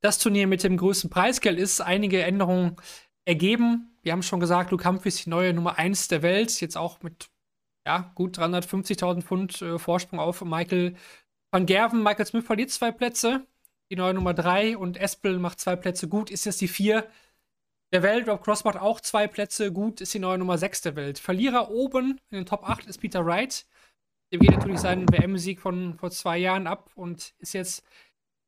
[0.00, 2.76] das Turnier mit dem größten Preisgeld ist, einige Änderungen
[3.24, 7.02] ergeben wir haben schon gesagt, Luke Humphries die neue Nummer 1 der Welt, jetzt auch
[7.02, 7.30] mit
[7.86, 10.94] ja, gut 350.000 Pfund äh, Vorsprung auf Michael
[11.50, 12.02] van Gerven.
[12.02, 13.46] Michael Smith verliert zwei Plätze,
[13.90, 17.06] die neue Nummer 3 und Espel macht zwei Plätze gut, ist jetzt die 4
[17.92, 18.28] der Welt.
[18.28, 21.18] Rob Cross macht auch zwei Plätze gut, ist die neue Nummer 6 der Welt.
[21.18, 23.66] Verlierer oben in den Top 8 ist Peter Wright.
[24.32, 27.84] Dem geht natürlich seinen WM-Sieg von vor zwei Jahren ab und ist jetzt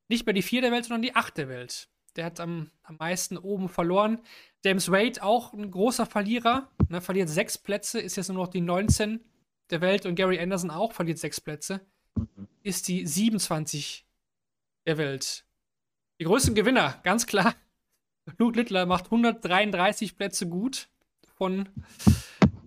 [0.07, 1.89] nicht mehr die 4 der Welt, sondern die 8 der Welt.
[2.15, 4.19] Der hat am, am meisten oben verloren.
[4.67, 6.69] James Wade auch ein großer Verlierer.
[6.89, 9.21] Ne, verliert sechs Plätze, ist jetzt nur noch die 19
[9.69, 10.05] der Welt.
[10.05, 11.79] Und Gary Anderson auch verliert sechs Plätze.
[12.15, 12.49] Mhm.
[12.63, 14.05] Ist die 27
[14.85, 15.45] der Welt.
[16.19, 17.55] Die größten Gewinner, ganz klar.
[18.37, 20.89] Luke Littler macht 133 Plätze gut.
[21.37, 21.69] Von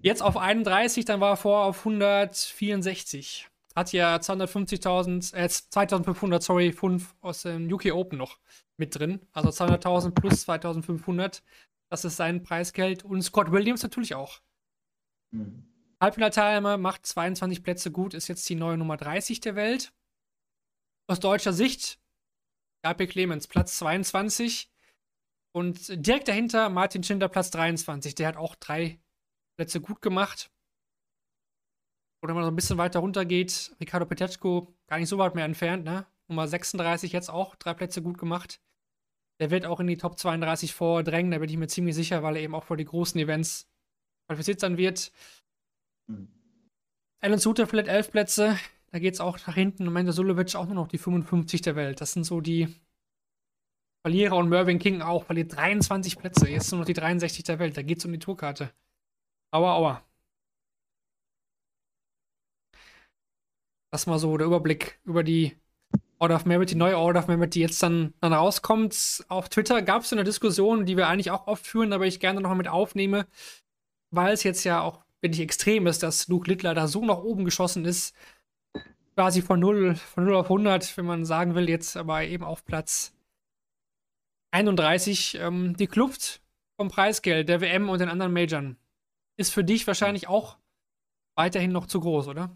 [0.00, 3.46] jetzt auf 31, dann war er vor auf 164.
[3.76, 8.38] Hat ja 250.000, äh, 2500, sorry, 5 aus dem UK Open noch
[8.78, 9.20] mit drin.
[9.32, 11.42] Also 200.000 plus 2500.
[11.90, 13.04] Das ist sein Preisgeld.
[13.04, 14.40] Und Scott Williams natürlich auch.
[15.32, 15.66] Mhm.
[16.00, 19.92] Halbfinalteilnehmer macht 22 Plätze gut, ist jetzt die neue Nummer 30 der Welt.
[21.08, 22.00] Aus deutscher Sicht,
[22.82, 24.72] Gabriel Clemens, Platz 22.
[25.52, 28.14] Und direkt dahinter Martin Schindler, Platz 23.
[28.14, 29.00] Der hat auch drei
[29.56, 30.50] Plätze gut gemacht.
[32.22, 35.34] Oder wenn man so ein bisschen weiter runter geht, Ricardo Petechko, gar nicht so weit
[35.34, 36.06] mehr entfernt, ne?
[36.28, 38.60] Nummer 36 jetzt auch drei Plätze gut gemacht.
[39.40, 42.36] Der wird auch in die Top 32 vordrängen, da bin ich mir ziemlich sicher, weil
[42.36, 43.68] er eben auch vor die großen Events
[44.26, 45.12] qualifiziert sein wird.
[46.06, 46.28] Mhm.
[47.20, 48.58] Alan Suter vielleicht elf Plätze.
[48.92, 49.86] Da geht es auch nach hinten.
[49.86, 52.00] Und Mender Sulovic auch nur noch die 55 der Welt.
[52.00, 52.74] Das sind so die
[54.02, 54.36] Verlierer.
[54.36, 56.48] Und Mervyn King auch verliert 23 Plätze.
[56.48, 57.76] Jetzt nur noch die 63 der Welt.
[57.76, 58.72] Da geht es um die Tourkarte.
[59.52, 60.04] Aua, aua.
[63.92, 65.59] Das mal so der Überblick über die
[66.20, 69.24] Order of Merit, die neue Order of Merit, die jetzt dann, dann rauskommt.
[69.28, 72.40] Auf Twitter gab es eine Diskussion, die wir eigentlich auch oft führen, aber ich gerne
[72.40, 73.26] noch mal mit aufnehme,
[74.10, 77.46] weil es jetzt ja auch wirklich extrem ist, dass Luke Littler da so nach oben
[77.46, 78.14] geschossen ist.
[79.14, 82.64] Quasi von 0, von 0 auf 100, wenn man sagen will, jetzt aber eben auf
[82.66, 83.14] Platz
[84.52, 85.38] 31.
[85.40, 86.42] Ähm, die Kluft
[86.76, 88.74] vom Preisgeld der WM und den anderen Majors
[89.38, 90.58] ist für dich wahrscheinlich auch
[91.34, 92.54] weiterhin noch zu groß, oder?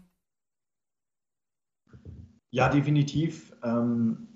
[2.51, 3.53] Ja, definitiv.
[3.63, 4.27] Ähm,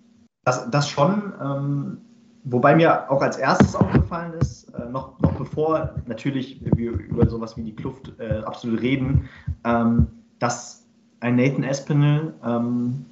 [0.44, 1.34] das, das schon.
[1.42, 1.98] Ähm,
[2.44, 7.58] wobei mir auch als erstes aufgefallen ist, äh, noch, noch bevor natürlich wir über sowas
[7.58, 9.30] wie die Kluft äh, absolut reden,
[9.64, 10.08] ähm,
[10.40, 10.86] dass
[11.20, 13.06] ein Nathan Espinel ähm,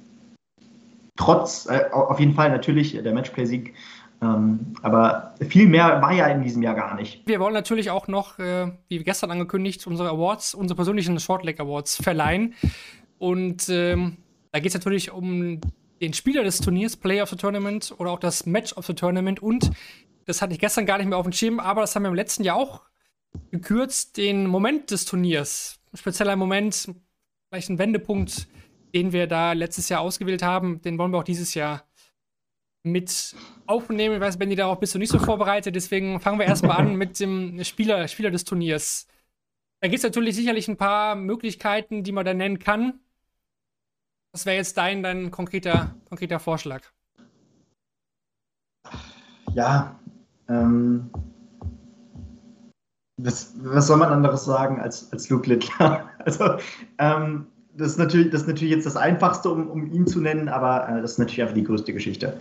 [1.16, 3.74] trotz, äh, auf jeden Fall natürlich der Matchplay-Sieg,
[4.20, 7.22] ähm, aber viel mehr war ja in diesem Jahr gar nicht.
[7.26, 11.96] Wir wollen natürlich auch noch, äh, wie gestern angekündigt, unsere Awards, unsere persönlichen Shortleg Awards
[12.02, 12.54] verleihen.
[13.18, 14.16] Und ähm,
[14.58, 15.60] da geht es natürlich um
[16.00, 19.40] den Spieler des Turniers, Player of the Tournament oder auch das Match of the Tournament
[19.40, 19.70] und
[20.24, 22.16] das hatte ich gestern gar nicht mehr auf dem Schirm, aber das haben wir im
[22.16, 22.82] letzten Jahr auch
[23.52, 25.78] gekürzt, den Moment des Turniers.
[25.92, 26.92] Ein spezieller Moment,
[27.48, 28.48] vielleicht ein Wendepunkt,
[28.92, 31.84] den wir da letztes Jahr ausgewählt haben, den wollen wir auch dieses Jahr
[32.82, 33.36] mit
[33.66, 34.16] aufnehmen.
[34.16, 37.20] Ich weiß, Benny, darauf bist du nicht so vorbereitet, deswegen fangen wir erstmal an mit
[37.20, 39.06] dem Spieler, Spieler des Turniers.
[39.78, 42.98] Da gibt es natürlich sicherlich ein paar Möglichkeiten, die man da nennen kann.
[44.32, 46.82] Was wäre jetzt dein, dein konkreter, konkreter Vorschlag?
[49.54, 49.98] Ja,
[50.48, 51.10] ähm,
[53.16, 56.08] was, was, soll man anderes sagen als, als Luke Littler?
[56.24, 56.58] Also,
[56.98, 60.48] ähm, das, ist natürlich, das ist natürlich jetzt das Einfachste, um, um ihn zu nennen,
[60.48, 62.38] aber äh, das ist natürlich einfach die größte Geschichte.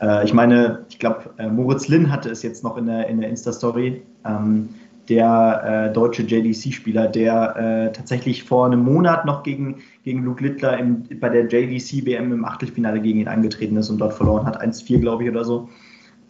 [0.00, 3.20] Äh, ich meine, ich glaube, äh, Moritz Linn hatte es jetzt noch in der, in
[3.20, 4.02] der Insta-Story.
[4.24, 4.70] Ähm,
[5.08, 10.78] der äh, deutsche JDC-Spieler, der äh, tatsächlich vor einem Monat noch gegen, gegen Luke Littler
[10.78, 15.00] im, bei der JDC-WM im Achtelfinale gegen ihn angetreten ist und dort verloren hat, 1-4,
[15.00, 15.68] glaube ich, oder so.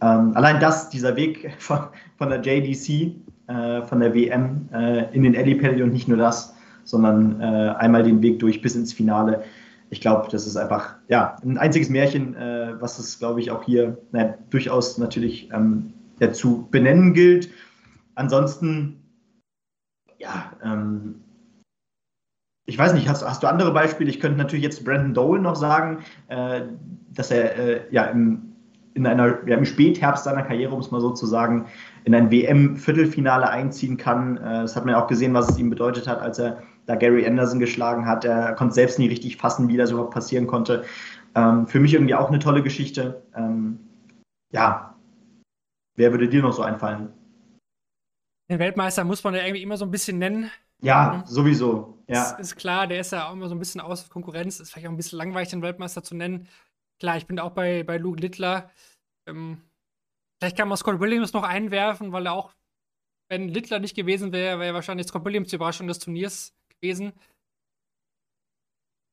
[0.01, 1.79] Ähm, allein das, dieser Weg von,
[2.17, 3.15] von der JDC
[3.49, 6.53] äh, von der WM äh, in den Ellipelli und nicht nur das,
[6.83, 7.43] sondern äh,
[7.77, 9.43] einmal den Weg durch bis ins Finale.
[9.89, 13.63] Ich glaube, das ist einfach ja, ein einziges Märchen, äh, was es, glaube ich, auch
[13.63, 15.93] hier na, durchaus natürlich ähm,
[16.31, 17.49] zu benennen gilt.
[18.19, 19.01] Ansonsten,
[20.17, 21.21] ja, ähm,
[22.65, 24.09] ich weiß nicht, hast, hast, du andere Beispiele?
[24.09, 26.63] Ich könnte natürlich jetzt Brandon Dole noch sagen, äh,
[27.13, 28.55] dass er äh, ja im,
[28.93, 31.67] in einer, ja, im Spätherbst seiner Karriere, um es mal so zu sagen,
[32.03, 34.35] in ein WM-Viertelfinale einziehen kann.
[34.35, 36.95] Äh, das hat man ja auch gesehen, was es ihm bedeutet hat, als er da
[36.95, 38.25] Gary Anderson geschlagen hat.
[38.25, 40.83] Er konnte selbst nie richtig fassen, wie das überhaupt passieren konnte.
[41.35, 43.23] Ähm, für mich irgendwie auch eine tolle Geschichte.
[43.33, 43.79] Ähm,
[44.51, 44.97] ja,
[45.95, 47.13] wer würde dir noch so einfallen?
[48.49, 50.51] Den Weltmeister muss man ja irgendwie immer so ein bisschen nennen.
[50.81, 52.03] Ja, sowieso.
[52.07, 52.31] Ja.
[52.31, 54.59] Ist, ist, klar, der ist ja auch immer so ein bisschen aus Konkurrenz.
[54.59, 56.47] Ist vielleicht auch ein bisschen langweilig, den Weltmeister zu nennen.
[56.99, 58.71] Klar, ich bin auch bei, bei Luke Littler.
[59.27, 59.61] Ähm,
[60.39, 62.53] vielleicht kann man Scott Williams noch einwerfen, weil er auch,
[63.29, 67.13] wenn Littler nicht gewesen wäre, wäre wahrscheinlich Scott Williams die Überraschung des Turniers gewesen.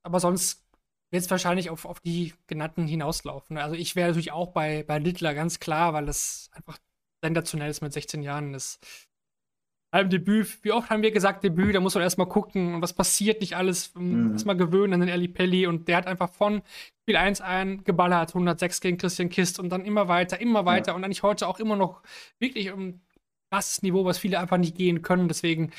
[0.02, 0.64] Aber sonst
[1.10, 3.58] wird es wahrscheinlich auf, auf die genannten hinauslaufen.
[3.58, 6.78] Also ich wäre natürlich auch bei, bei Littler ganz klar, weil das einfach
[7.22, 8.52] sensationell ist mit 16 Jahren.
[8.52, 8.78] Das
[9.96, 13.40] allem Debüt, wie oft haben wir gesagt, Debüt, da muss man erstmal gucken, was passiert,
[13.40, 14.32] nicht alles, ähm, mhm.
[14.32, 16.62] erstmal gewöhnen an den Eli Pelli und der hat einfach von
[17.02, 20.96] Spiel 1 ein geballert, 106 gegen Christian Kist und dann immer weiter, immer weiter ja.
[20.96, 22.02] und eigentlich heute auch immer noch
[22.38, 23.00] wirklich um
[23.50, 25.72] krasses Niveau, was viele einfach nicht gehen können, deswegen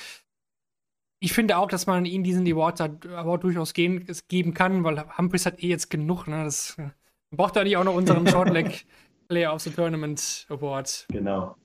[1.20, 5.47] ich finde auch, dass man ihnen diesen Award, Award durchaus gehen, geben kann, weil Humphreys
[5.47, 8.86] hat eh jetzt genug, ne, das man braucht da nicht auch noch unseren Shortleg
[9.28, 11.05] Player of the Tournament Award.
[11.09, 11.55] Genau.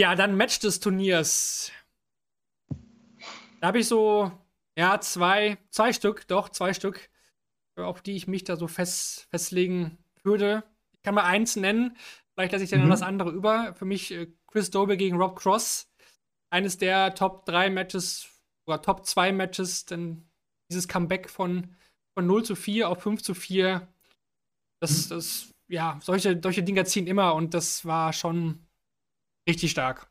[0.00, 1.72] Ja, dann Match des Turniers.
[3.60, 4.32] Da habe ich so,
[4.74, 7.10] ja, zwei, zwei Stück, doch, zwei Stück,
[7.76, 10.64] auf die ich mich da so fest, festlegen würde.
[10.94, 11.98] Ich kann mal eins nennen,
[12.32, 12.88] vielleicht lasse ich dann mhm.
[12.88, 13.74] das andere über.
[13.74, 15.92] Für mich äh, Chris Dobe gegen Rob Cross.
[16.48, 18.26] Eines der Top 3 Matches
[18.66, 20.30] oder Top 2 Matches, denn
[20.70, 21.76] dieses Comeback von,
[22.14, 23.86] von 0 zu 4 auf 5 zu 4,
[24.80, 25.14] das, mhm.
[25.14, 28.66] das, ja, solche, solche Dinger ziehen immer und das war schon
[29.48, 30.10] Richtig stark.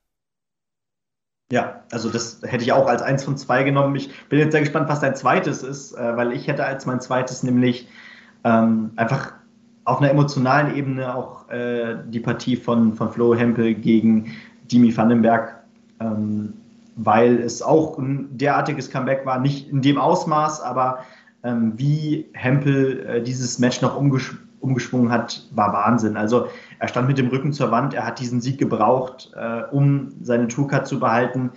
[1.51, 3.95] Ja, also das hätte ich auch als eins von zwei genommen.
[3.95, 7.01] Ich bin jetzt sehr gespannt, was dein zweites ist, äh, weil ich hätte als mein
[7.01, 7.87] zweites nämlich
[8.43, 9.33] ähm, einfach
[9.85, 14.35] auf einer emotionalen Ebene auch äh, die Partie von, von Flo Hempel gegen
[14.71, 15.55] Dimi Vandenberg,
[15.99, 16.53] ähm,
[16.95, 20.99] weil es auch ein derartiges Comeback war, nicht in dem Ausmaß, aber
[21.43, 26.17] ähm, wie Hempel äh, dieses Match noch umgeschrieben umgeschwungen hat, war Wahnsinn.
[26.17, 26.47] Also
[26.79, 30.47] er stand mit dem Rücken zur Wand, er hat diesen Sieg gebraucht, äh, um seine
[30.47, 31.51] Tourcard zu behalten.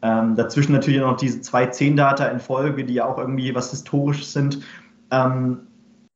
[0.00, 4.32] Ähm, dazwischen natürlich noch diese zwei Zehn-Data in Folge, die ja auch irgendwie was Historisches
[4.32, 4.60] sind.
[5.10, 5.60] Ähm,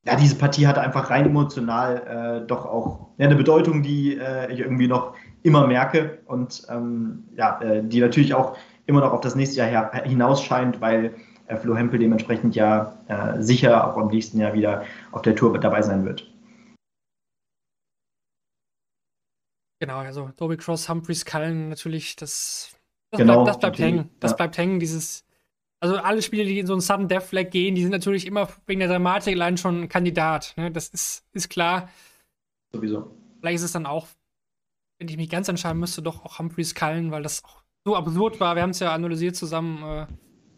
[0.07, 4.53] ja, diese Partie hatte einfach rein emotional äh, doch auch ja, eine Bedeutung, die äh,
[4.53, 8.57] ich irgendwie noch immer merke und ähm, ja, äh, die natürlich auch
[8.87, 11.15] immer noch auf das nächste Jahr hinaus scheint, weil
[11.47, 15.59] äh, Flo Hempel dementsprechend ja äh, sicher auch am nächsten Jahr wieder auf der Tour
[15.59, 16.32] dabei sein wird.
[19.83, 22.70] Genau, also Toby Cross, Humphreys, Cullen natürlich, das,
[23.11, 24.11] das genau, bleibt, das bleibt hängen.
[24.20, 24.37] Das ja.
[24.37, 25.26] bleibt hängen, dieses.
[25.80, 28.49] Also alle Spiele, die in so einen Sudden Death Flag gehen, die sind natürlich immer
[28.66, 30.55] wegen der Dramatik allein schon ein Kandidat.
[30.57, 30.70] Ne?
[30.70, 31.89] Das ist, ist klar.
[32.72, 33.11] Sowieso.
[33.41, 34.07] Vielleicht ist es dann auch,
[35.01, 38.39] wenn ich mich ganz entscheiden müsste, doch auch Humphreys Cullen, weil das auch so absurd
[38.39, 38.55] war.
[38.55, 39.83] Wir haben es ja analysiert zusammen.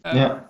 [0.03, 0.49] Äh, äh, ja.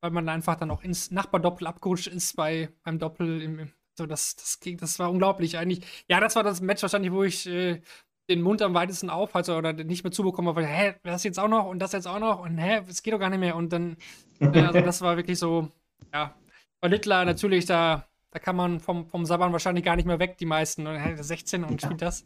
[0.00, 4.36] Weil man einfach dann auch ins Nachbardoppel abgerutscht ist bei, beim Doppel im, so, das,
[4.36, 5.84] das, ging, das war unglaublich eigentlich.
[6.08, 7.80] Ja, das war das Match wahrscheinlich, wo ich äh,
[8.28, 11.48] den Mund am weitesten auf hatte oder nicht mehr zubekommen weil, hä, das jetzt auch
[11.48, 13.56] noch und das jetzt auch noch und hä, es geht doch gar nicht mehr.
[13.56, 13.96] Und dann,
[14.40, 15.70] äh, also das war wirklich so,
[16.12, 16.34] ja.
[16.80, 20.36] Bei Littler natürlich, da, da kann man vom, vom Sabbern wahrscheinlich gar nicht mehr weg,
[20.38, 20.86] die meisten.
[20.86, 22.24] Und, hä, 16 und spielt das.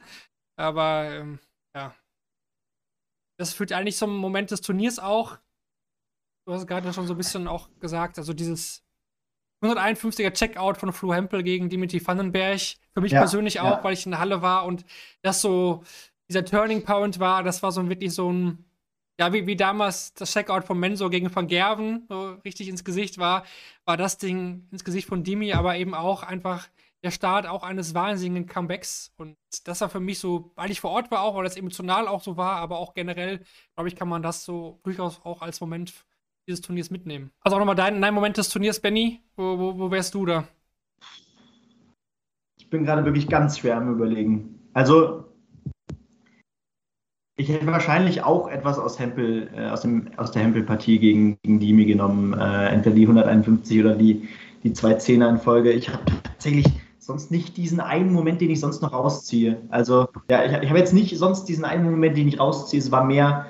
[0.56, 1.38] Aber, ähm,
[1.74, 1.94] ja.
[3.38, 5.38] Das führt eigentlich zum Moment des Turniers auch.
[6.46, 8.84] Du hast gerade schon so ein bisschen auch gesagt, also dieses
[9.62, 12.60] 151er Checkout von Flo Hempel gegen Dimitri Vandenberg.
[12.92, 13.84] Für mich ja, persönlich auch, ja.
[13.84, 14.84] weil ich in der Halle war und
[15.22, 15.82] das so
[16.28, 17.42] dieser Turning Point war.
[17.42, 18.64] Das war so wirklich so ein,
[19.18, 23.18] ja, wie, wie damals das Checkout von Menso gegen Van Gerven so richtig ins Gesicht
[23.18, 23.44] war,
[23.84, 26.68] war das Ding ins Gesicht von Dimi, aber eben auch einfach
[27.02, 29.12] der Start auch eines wahnsinnigen Comebacks.
[29.16, 32.08] Und das war für mich so, weil ich vor Ort war auch, weil das emotional
[32.08, 33.40] auch so war, aber auch generell,
[33.74, 35.92] glaube ich, kann man das so durchaus auch als Moment
[36.50, 37.30] dieses Turniers mitnehmen.
[37.40, 39.20] Also auch nochmal dein, dein Moment des Turniers, Benny.
[39.36, 40.44] Wo, wo, wo wärst du da?
[42.58, 44.60] Ich bin gerade wirklich ganz schwer am Überlegen.
[44.74, 45.24] Also,
[47.36, 51.60] ich hätte wahrscheinlich auch etwas aus Hempel, äh, aus, dem, aus der Hempel-Partie gegen, gegen
[51.60, 52.34] Dimi genommen.
[52.34, 54.28] Äh, entweder die 151 oder die,
[54.62, 55.72] die zwei Zehner in Folge.
[55.72, 56.66] Ich habe tatsächlich
[56.98, 59.60] sonst nicht diesen einen Moment, den ich sonst noch rausziehe.
[59.70, 62.80] Also, ja, ich, ich habe jetzt nicht sonst diesen einen Moment, den ich rausziehe.
[62.80, 63.46] Es war mehr,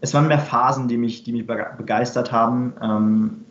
[0.00, 2.74] es waren mehr Phasen, die mich, die mich begeistert haben.
[2.80, 3.44] Ähm,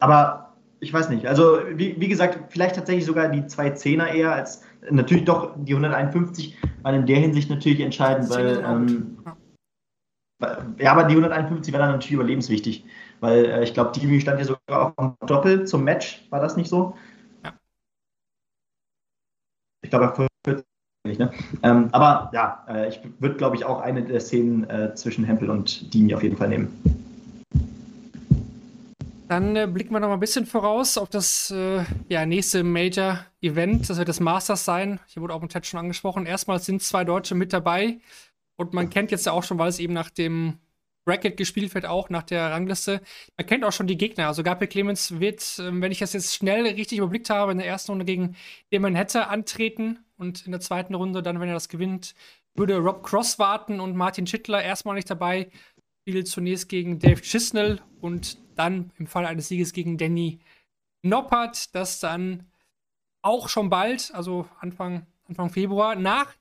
[0.00, 1.26] aber ich weiß nicht.
[1.26, 5.72] Also, wie, wie gesagt, vielleicht tatsächlich sogar die zwei Zehner eher als natürlich doch die
[5.72, 8.62] 151 waren in der Hinsicht natürlich entscheidend, weil.
[8.64, 9.18] Ähm,
[10.78, 12.84] ja, aber die 151 war dann natürlich überlebenswichtig,
[13.18, 16.68] weil äh, ich glaube, die stand ja sogar auch Doppel zum Match, war das nicht
[16.68, 16.96] so?
[17.44, 17.52] Ja.
[19.82, 20.27] Ich glaube,
[21.08, 21.32] nicht, ne?
[21.62, 25.50] Ähm, aber ja, äh, ich würde, glaube ich, auch eine der Szenen äh, zwischen Hempel
[25.50, 26.68] und Dimi auf jeden Fall nehmen.
[29.28, 33.90] Dann äh, blicken wir noch mal ein bisschen voraus auf das äh, ja, nächste Major-Event.
[33.90, 35.00] Das wird das Masters sein.
[35.06, 36.24] Hier wurde auch im Chat schon angesprochen.
[36.24, 37.98] Erstmals sind zwei Deutsche mit dabei.
[38.56, 40.58] Und man kennt jetzt ja auch schon, weil es eben nach dem
[41.04, 43.02] Bracket gespielt wird, auch nach der Rangliste.
[43.36, 44.28] Man kennt auch schon die Gegner.
[44.28, 47.66] Also Gabriel Clemens wird, ähm, wenn ich das jetzt schnell richtig überblickt habe, in der
[47.66, 48.34] ersten Runde gegen
[48.70, 52.14] Damon Hatter antreten und in der zweiten Runde dann, wenn er das gewinnt,
[52.54, 55.50] würde Rob Cross warten und Martin Schittler erstmal nicht dabei.
[56.02, 60.40] Spielt zunächst gegen Dave Chisnell und dann im Fall eines Sieges gegen Danny
[61.02, 62.46] Noppert, das dann
[63.22, 66.34] auch schon bald, also Anfang, Anfang Februar, nach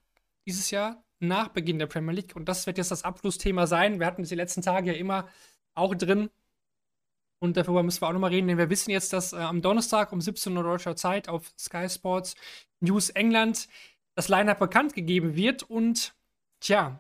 [0.46, 2.36] dieses Jahr nach Beginn der Premier League.
[2.36, 4.00] Und das wird jetzt das Abschlussthema sein.
[4.00, 5.28] Wir hatten es die letzten Tage ja immer
[5.74, 6.30] auch drin.
[7.40, 10.12] Und darüber müssen wir auch nochmal reden, denn wir wissen jetzt, dass äh, am Donnerstag
[10.12, 12.36] um 17 Uhr deutscher Zeit auf Sky Sports
[12.80, 13.68] News England
[14.16, 15.64] das Line-Up bekannt gegeben wird.
[15.64, 16.16] Und
[16.60, 17.00] tja,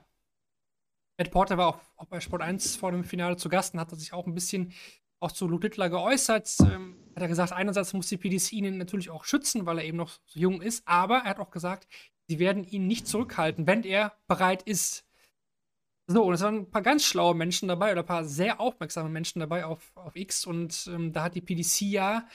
[1.17, 3.89] Matt Porter war auch, auch, bei Sport 1 vor dem Finale zu Gast und hat
[3.99, 4.73] sich auch ein bisschen
[5.19, 6.55] auch zu Luke Littler geäußert.
[6.61, 9.97] Ähm, hat er gesagt, einerseits muss die PDC ihn natürlich auch schützen, weil er eben
[9.97, 11.87] noch so jung ist, aber er hat auch gesagt,
[12.27, 15.06] sie werden ihn nicht zurückhalten, wenn er bereit ist.
[16.09, 19.09] So, und es waren ein paar ganz schlaue Menschen dabei oder ein paar sehr aufmerksame
[19.09, 22.25] Menschen dabei auf, auf X und ähm, da hat die PDC ja,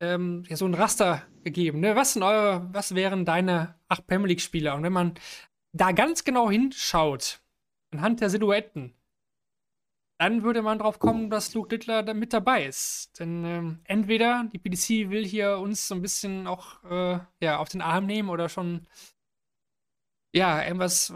[0.00, 1.80] ähm, ja so ein Raster gegeben.
[1.80, 1.96] Ne?
[1.96, 4.74] Was, sind eure, was wären deine acht Premier League-Spieler?
[4.74, 5.14] Und wenn man
[5.72, 7.40] da ganz genau hinschaut,
[7.90, 8.94] anhand der Silhouetten,
[10.18, 13.18] dann würde man drauf kommen, dass Luke Littler da mit dabei ist.
[13.18, 17.68] Denn ähm, entweder die PDC will hier uns so ein bisschen auch äh, ja, auf
[17.68, 18.86] den Arm nehmen oder schon
[20.34, 21.12] ja, irgendwas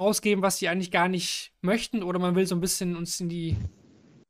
[0.00, 3.28] rausgeben, was sie eigentlich gar nicht möchten, oder man will so ein bisschen uns in
[3.28, 3.56] die,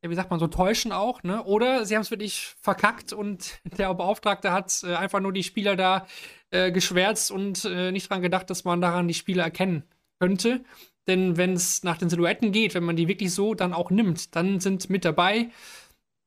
[0.03, 1.43] ja, wie sagt man, so täuschen auch, ne?
[1.45, 5.75] Oder sie haben es wirklich verkackt und der Beauftragte hat äh, einfach nur die Spieler
[5.75, 6.05] da
[6.51, 9.83] äh, geschwärzt und äh, nicht dran gedacht, dass man daran die Spieler erkennen
[10.19, 10.63] könnte.
[11.07, 14.35] Denn wenn es nach den Silhouetten geht, wenn man die wirklich so dann auch nimmt,
[14.35, 15.49] dann sind mit dabei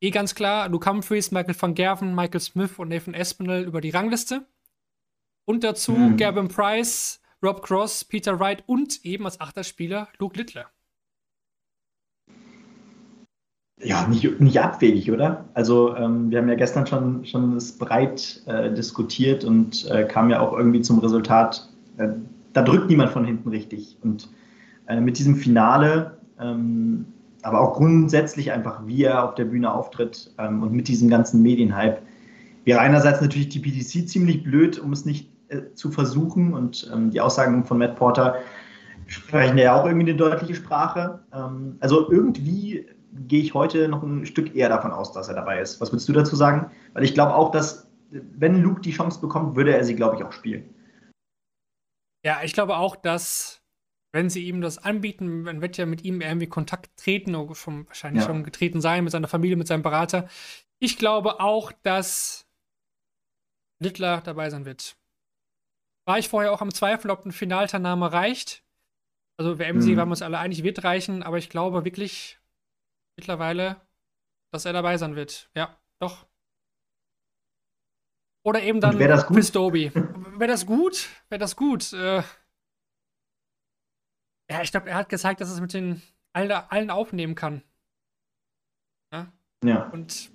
[0.00, 3.90] eh ganz klar Luke Humphreys, Michael van Gerven, Michael Smith und Nathan Espinel über die
[3.90, 4.46] Rangliste.
[5.46, 6.16] Und dazu mhm.
[6.16, 10.64] Gavin Price, Rob Cross, Peter Wright und eben als Achterspieler Luke Littler.
[13.82, 15.44] Ja, nicht, nicht abwegig, oder?
[15.52, 20.30] Also ähm, wir haben ja gestern schon, schon das breit äh, diskutiert und äh, kam
[20.30, 21.68] ja auch irgendwie zum Resultat,
[21.98, 22.08] äh,
[22.54, 23.98] da drückt niemand von hinten richtig.
[24.00, 24.30] Und
[24.86, 27.04] äh, mit diesem Finale, ähm,
[27.42, 31.42] aber auch grundsätzlich einfach, wie er auf der Bühne auftritt ähm, und mit diesem ganzen
[31.42, 31.98] Medienhype,
[32.64, 35.28] wäre einerseits natürlich die PDC ziemlich blöd, um es nicht
[35.74, 36.54] zu versuchen.
[36.54, 38.36] Und ähm, die Aussagen von Matt Porter
[39.06, 41.20] sprechen ja auch irgendwie eine deutliche Sprache.
[41.32, 42.86] Ähm, also irgendwie
[43.28, 45.80] gehe ich heute noch ein Stück eher davon aus, dass er dabei ist.
[45.80, 46.70] Was würdest du dazu sagen?
[46.92, 50.24] Weil ich glaube auch, dass wenn Luke die Chance bekommt, würde er sie, glaube ich,
[50.24, 50.74] auch spielen.
[52.24, 53.60] Ja, ich glaube auch, dass
[54.12, 57.88] wenn sie ihm das anbieten, man wird ja mit ihm irgendwie Kontakt treten oder schon,
[57.88, 58.28] wahrscheinlich ja.
[58.28, 60.28] schon getreten sein mit seiner Familie, mit seinem Berater.
[60.78, 62.46] Ich glaube auch, dass
[63.80, 64.96] Littler dabei sein wird
[66.06, 68.64] war ich vorher auch am Zweifel, ob ein Finalteilnahme reicht.
[69.36, 69.96] Also WMC mhm.
[69.96, 72.38] waren wir uns alle einig, wird reichen, aber ich glaube wirklich
[73.16, 73.80] mittlerweile,
[74.52, 75.50] dass er dabei sein wird.
[75.54, 76.26] Ja, doch.
[78.46, 79.90] Oder eben dann Chris Doby.
[79.94, 81.08] Wäre das gut?
[81.30, 81.92] Wäre das gut?
[81.94, 82.22] Äh,
[84.50, 86.02] ja, ich glaube, er hat gezeigt, dass es mit den
[86.34, 87.62] allen, allen aufnehmen kann.
[89.12, 89.32] Ja?
[89.64, 89.88] ja.
[89.88, 90.30] Und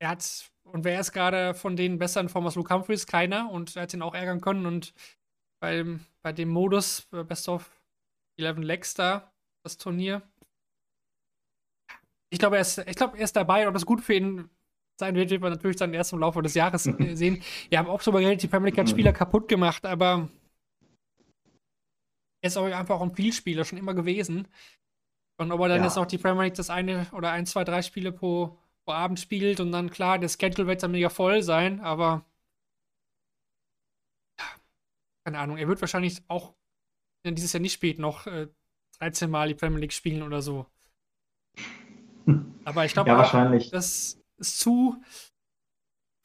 [0.00, 3.06] er hat und wer ist gerade von denen besser in Form als Luke Humphreys?
[3.06, 3.50] Keiner.
[3.50, 4.66] Und er hat ihn auch ärgern können.
[4.66, 4.94] Und
[5.60, 7.70] beim, bei dem Modus äh, Best of
[8.38, 9.32] 11 Legs da,
[9.64, 10.22] das Turnier.
[12.30, 13.66] Ich glaube, er ist, ich glaube, er ist dabei.
[13.66, 14.48] Ob das gut für ihn
[15.00, 17.42] sein wird, wird man natürlich dann erst im Laufe des Jahres äh, sehen.
[17.68, 20.28] Wir haben auch so geredet, die Premier League hat Spieler kaputt gemacht, aber
[22.42, 24.48] er ist auch einfach auch ein Spielspieler schon immer gewesen.
[25.40, 25.84] Und ob er dann ja.
[25.84, 28.58] jetzt noch die Premier League das eine oder ein, zwei, drei Spiele pro
[28.94, 32.24] Abend spielt und dann klar, der Schedule wird dann mega voll sein, aber
[35.24, 36.54] keine Ahnung, er wird wahrscheinlich auch
[37.26, 38.48] dieses Jahr nicht spät noch äh,
[39.00, 40.66] 13 Mal die Premier League spielen oder so.
[42.64, 45.02] Aber ich glaube, ja, das ist zu,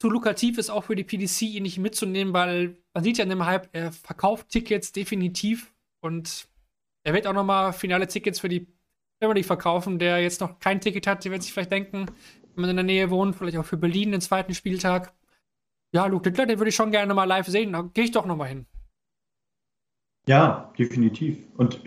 [0.00, 3.30] zu lukrativ ist auch für die PDC, ihn nicht mitzunehmen, weil man sieht ja in
[3.30, 6.48] dem Hype, er verkauft Tickets definitiv und
[7.04, 8.66] er wird auch nochmal finale Tickets für die
[9.18, 12.06] Premier League verkaufen, der jetzt noch kein Ticket hat, der wird sich vielleicht denken,
[12.54, 15.12] wenn man in der Nähe wohnt, vielleicht auch für Berlin den zweiten Spieltag.
[15.92, 18.26] Ja, Luke Littler, den würde ich schon gerne mal live sehen, da gehe ich doch
[18.26, 18.66] nochmal hin.
[20.26, 21.38] Ja, definitiv.
[21.58, 21.80] Und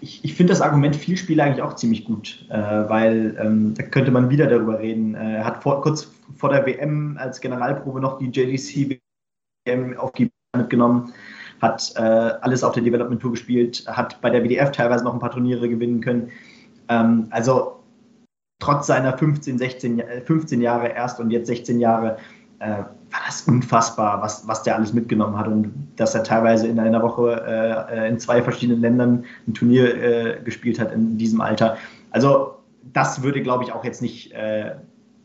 [0.00, 4.10] ich, ich finde das Argument Vielspieler eigentlich auch ziemlich gut, äh, weil ähm, da könnte
[4.10, 5.14] man wieder darüber reden.
[5.14, 8.98] Äh, er hat vor, kurz vor der WM als Generalprobe noch die JDC
[9.66, 11.12] WM auf die mitgenommen,
[11.60, 15.20] hat äh, alles auf der Development Tour gespielt, hat bei der WDF teilweise noch ein
[15.20, 16.30] paar Turniere gewinnen können.
[16.88, 17.81] Ähm, also
[18.62, 22.16] trotz seiner 15, 16, 15 Jahre erst und jetzt 16 Jahre
[22.60, 26.78] äh, war das unfassbar, was, was der alles mitgenommen hat und dass er teilweise in
[26.78, 27.42] einer Woche
[27.90, 31.76] äh, in zwei verschiedenen Ländern ein Turnier äh, gespielt hat in diesem Alter.
[32.12, 32.54] Also
[32.92, 34.76] das würde, glaube ich, auch jetzt nicht äh,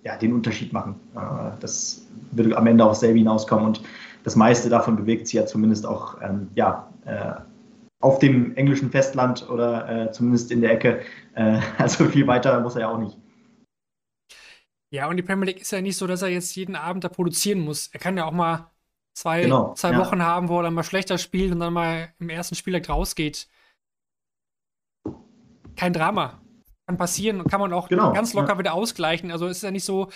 [0.03, 0.95] ja, den Unterschied machen.
[1.15, 1.19] Äh,
[1.59, 3.83] das würde am Ende auch selber hinauskommen und
[4.23, 7.33] das meiste davon bewegt sich ja zumindest auch ähm, ja, äh,
[7.99, 10.99] auf dem englischen Festland oder zumindest in der Ecke.
[11.79, 13.17] also viel weiter muss er ja auch nicht.
[14.97, 17.09] Ja, und die Premier League ist ja nicht so, dass er jetzt jeden Abend da
[17.09, 17.85] produzieren muss.
[17.93, 18.71] Er kann ja auch mal
[19.13, 19.99] zwei, genau, zwei ja.
[19.99, 23.47] Wochen haben, wo er dann mal schlechter spielt und dann mal im ersten Spieltag rausgeht.
[25.75, 26.41] Kein Drama.
[26.87, 28.57] Kann passieren und kann man auch genau, ganz locker ja.
[28.57, 29.29] wieder ausgleichen.
[29.29, 30.09] Also ist ja nicht so,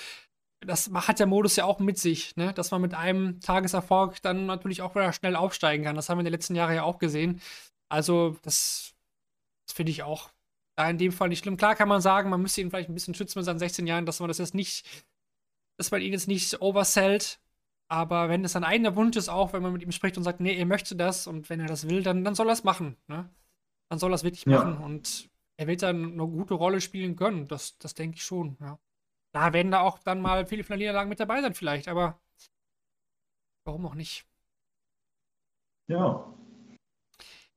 [0.61, 2.51] das hat der Modus ja auch mit sich, ne?
[2.51, 5.95] dass man mit einem Tageserfolg dann natürlich auch wieder schnell aufsteigen kann.
[5.95, 7.39] Das haben wir in den letzten Jahren ja auch gesehen.
[7.87, 8.95] Also, das,
[9.67, 10.31] das finde ich auch
[10.89, 11.57] in dem Fall nicht schlimm.
[11.57, 14.05] Klar kann man sagen, man müsste ihn vielleicht ein bisschen schützen mit seinen 16 Jahren,
[14.05, 15.05] dass man das jetzt nicht,
[15.77, 17.39] dass man ihn jetzt nicht oversellt.
[17.87, 20.39] Aber wenn es ein eigener Wunsch ist, auch wenn man mit ihm spricht und sagt,
[20.39, 22.95] nee, er möchte das und wenn er das will, dann, dann soll er es machen.
[23.07, 23.29] Ne?
[23.89, 24.63] Dann soll er es wirklich ja.
[24.63, 27.47] machen und er wird dann eine gute Rolle spielen können.
[27.49, 28.57] Das, das denke ich schon.
[28.61, 28.79] Ja.
[29.33, 32.19] Da werden da auch dann mal viele von der Niederlagen mit dabei sein, vielleicht, aber
[33.65, 34.25] warum auch nicht?
[35.87, 36.33] Ja,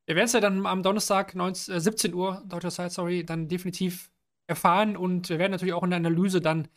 [0.07, 3.49] wir werden es ja dann am Donnerstag 19, äh, 17 Uhr, deutscher Zeit, sorry, dann
[3.49, 4.11] definitiv
[4.47, 6.69] erfahren und wir werden natürlich auch in der Analyse dann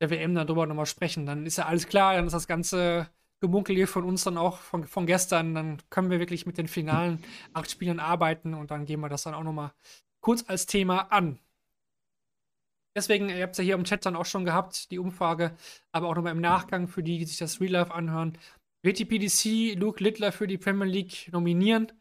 [0.00, 1.26] der WM dann drüber nochmal sprechen.
[1.26, 3.08] Dann ist ja alles klar, dann ist das ganze
[3.40, 6.68] Gemunkel hier von uns dann auch von, von gestern, dann können wir wirklich mit den
[6.68, 9.72] finalen acht Spielern arbeiten und dann gehen wir das dann auch nochmal
[10.20, 11.38] kurz als Thema an.
[12.96, 15.54] Deswegen, ihr habt es ja hier im Chat dann auch schon gehabt, die Umfrage,
[15.92, 18.38] aber auch nochmal im Nachgang für die, die sich das Real Life anhören.
[18.82, 21.92] Wird die PDC Luke Littler für die Premier League nominieren?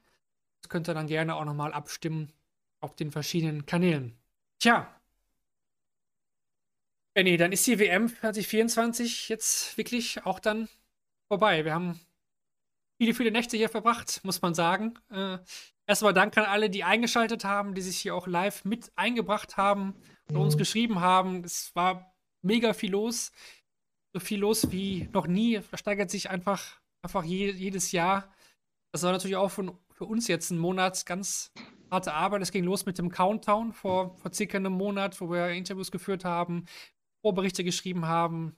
[0.70, 2.32] Könnt ihr dann gerne auch nochmal abstimmen
[2.80, 4.18] auf den verschiedenen Kanälen.
[4.60, 4.90] Tja.
[7.14, 10.68] Benny, dann ist die WM 2024 jetzt wirklich auch dann
[11.28, 11.64] vorbei.
[11.64, 12.00] Wir haben
[12.98, 15.00] viele, viele Nächte hier verbracht, muss man sagen.
[15.10, 15.38] Äh,
[15.88, 19.96] erstmal Dank an alle, die eingeschaltet haben, die sich hier auch live mit eingebracht haben
[20.28, 20.60] und uns mhm.
[20.60, 21.44] geschrieben haben.
[21.44, 23.32] Es war mega viel los.
[24.14, 25.62] So viel los wie noch nie.
[25.62, 28.34] Versteigert sich einfach, einfach je, jedes Jahr.
[28.92, 31.52] Das war natürlich auch von für uns jetzt ein Monat ganz
[31.90, 32.42] harte Arbeit.
[32.42, 36.26] Es ging los mit dem Countdown vor, vor circa einem Monat, wo wir Interviews geführt
[36.26, 36.66] haben,
[37.22, 38.56] Vorberichte geschrieben haben.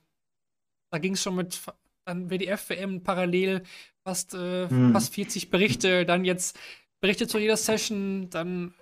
[0.90, 1.60] Da ging es schon mit
[2.04, 3.62] dann WDF-WM parallel
[4.02, 4.92] fast, äh, hm.
[4.92, 6.58] fast 40 Berichte, dann jetzt
[7.00, 8.74] Berichte zu jeder Session, dann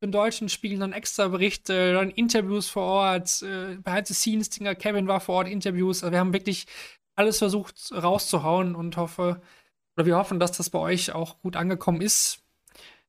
[0.00, 5.36] in deutschen Spielen dann extra Berichte, dann Interviews vor Ort, äh, Behind-the-Scenes-Dinger, Kevin war vor
[5.36, 6.02] Ort, Interviews.
[6.02, 6.66] Also wir haben wirklich
[7.16, 9.42] alles versucht rauszuhauen und hoffe,
[9.96, 12.42] oder wir hoffen, dass das bei euch auch gut angekommen ist.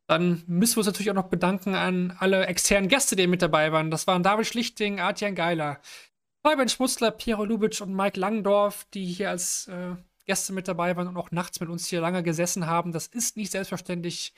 [0.07, 3.71] Dann müssen wir uns natürlich auch noch bedanken an alle externen Gäste, die mit dabei
[3.71, 3.91] waren.
[3.91, 5.79] Das waren David Schlichting, Artian Geiler,
[6.43, 11.07] Fabian Schmutzler, Piero Lubitsch und Mike Langdorf, die hier als äh, Gäste mit dabei waren
[11.07, 12.91] und auch nachts mit uns hier lange gesessen haben.
[12.91, 14.33] Das ist nicht selbstverständlich.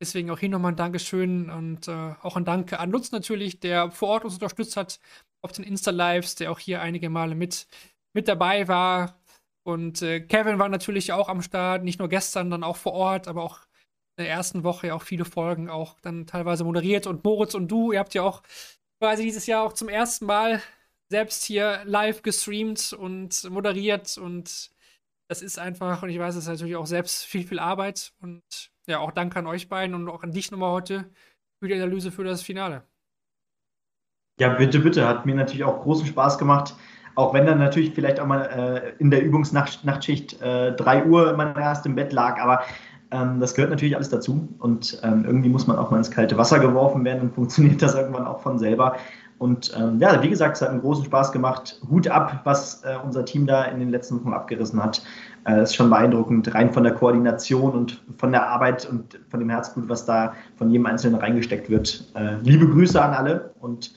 [0.00, 3.90] Deswegen auch hier nochmal ein Dankeschön und äh, auch ein Danke an Lutz natürlich, der
[3.90, 4.98] vor Ort uns unterstützt hat
[5.40, 7.68] auf den Insta-Lives, der auch hier einige Male mit,
[8.12, 9.20] mit dabei war.
[9.64, 13.28] Und äh, Kevin war natürlich auch am Start, nicht nur gestern, dann auch vor Ort,
[13.28, 13.60] aber auch
[14.16, 17.06] in der ersten Woche auch viele Folgen auch dann teilweise moderiert.
[17.06, 18.42] Und Moritz und du, ihr habt ja auch
[19.00, 20.62] quasi dieses Jahr auch zum ersten Mal
[21.10, 24.18] selbst hier live gestreamt und moderiert.
[24.18, 24.70] Und
[25.28, 28.12] das ist einfach, und ich weiß, es ist natürlich auch selbst viel, viel Arbeit.
[28.20, 28.42] Und
[28.86, 31.10] ja, auch danke an euch beiden und auch an dich nochmal heute
[31.58, 32.82] für die Analyse für das Finale.
[34.38, 35.08] Ja, bitte, bitte.
[35.08, 36.74] Hat mir natürlich auch großen Spaß gemacht.
[37.14, 41.54] Auch wenn dann natürlich vielleicht auch mal äh, in der Übungsnachtschicht äh, 3 Uhr man
[41.56, 42.62] erst im Bett lag, aber
[43.10, 44.48] ähm, das gehört natürlich alles dazu.
[44.58, 47.94] Und ähm, irgendwie muss man auch mal ins kalte Wasser geworfen werden und funktioniert das
[47.94, 48.96] irgendwann auch von selber.
[49.38, 51.80] Und ähm, ja, wie gesagt, es hat einen großen Spaß gemacht.
[51.90, 55.02] Hut ab, was äh, unser Team da in den letzten Wochen abgerissen hat.
[55.46, 59.50] Äh, ist schon beeindruckend, rein von der Koordination und von der Arbeit und von dem
[59.50, 62.10] Herzblut, was da von jedem Einzelnen reingesteckt wird.
[62.14, 63.92] Äh, liebe Grüße an alle und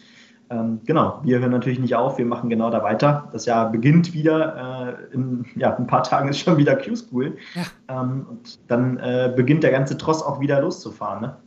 [0.49, 3.29] ähm, genau, wir hören natürlich nicht auf, wir machen genau da weiter.
[3.33, 7.37] Das Jahr beginnt wieder, äh, in ja, ein paar Tagen ist schon wieder Q-School.
[7.55, 8.01] Ja.
[8.01, 11.21] Ähm, und dann äh, beginnt der ganze Tross auch wieder loszufahren.
[11.21, 11.37] Ne?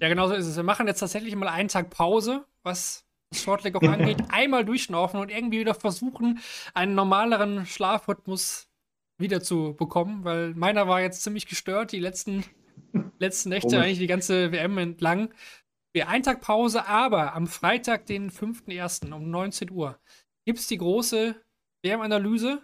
[0.00, 0.56] Ja, genau so ist es.
[0.56, 4.18] Wir machen jetzt tatsächlich mal einen Tag Pause, was Shortleg auch angeht.
[4.30, 6.40] Einmal durchschnaufen und irgendwie wieder versuchen,
[6.74, 8.68] einen normaleren Schlafrhythmus
[9.18, 12.44] wieder zu bekommen, weil meiner war jetzt ziemlich gestört, die letzten,
[13.18, 15.28] letzten Nächte, eigentlich die ganze WM entlang.
[15.94, 19.12] Wir einen Tag Pause, aber am Freitag, den 5.1.
[19.12, 20.00] um 19 Uhr,
[20.46, 21.36] gibt es die große
[21.84, 22.62] WM-Analyse,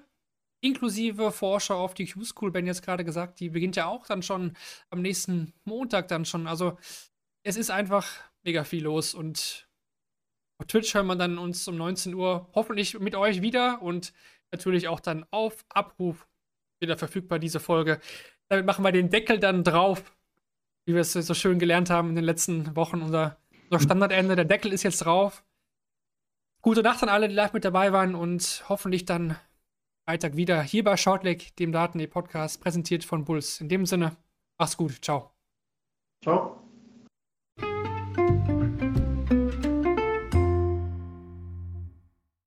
[0.63, 4.57] inklusive Vorschau auf die Q-School, Ben jetzt gerade gesagt, die beginnt ja auch dann schon
[4.89, 6.47] am nächsten Montag dann schon.
[6.47, 6.79] Also
[7.45, 8.09] es ist einfach
[8.45, 9.69] mega viel los und
[10.59, 14.15] auf Twitch hören wir dann uns um 19 Uhr hoffentlich mit euch wieder und
[14.51, 16.27] natürlich auch dann auf Abruf
[16.81, 18.01] wieder verfügbar, diese Folge.
[18.49, 20.18] Damit machen wir den Deckel dann drauf,
[20.89, 23.03] wie wir es so schön gelernt haben in den letzten Wochen.
[23.03, 23.37] Unser,
[23.71, 25.45] unser Standardende, der Deckel ist jetzt drauf.
[26.63, 29.37] Gute Nacht an alle, die live mit dabei waren und hoffentlich dann
[30.07, 33.61] Freitag wieder hier bei Shortleg, dem Daten-E-Podcast, präsentiert von Bulls.
[33.61, 34.17] In dem Sinne,
[34.57, 35.05] mach's gut.
[35.05, 35.31] Ciao.
[36.25, 36.68] Ciao.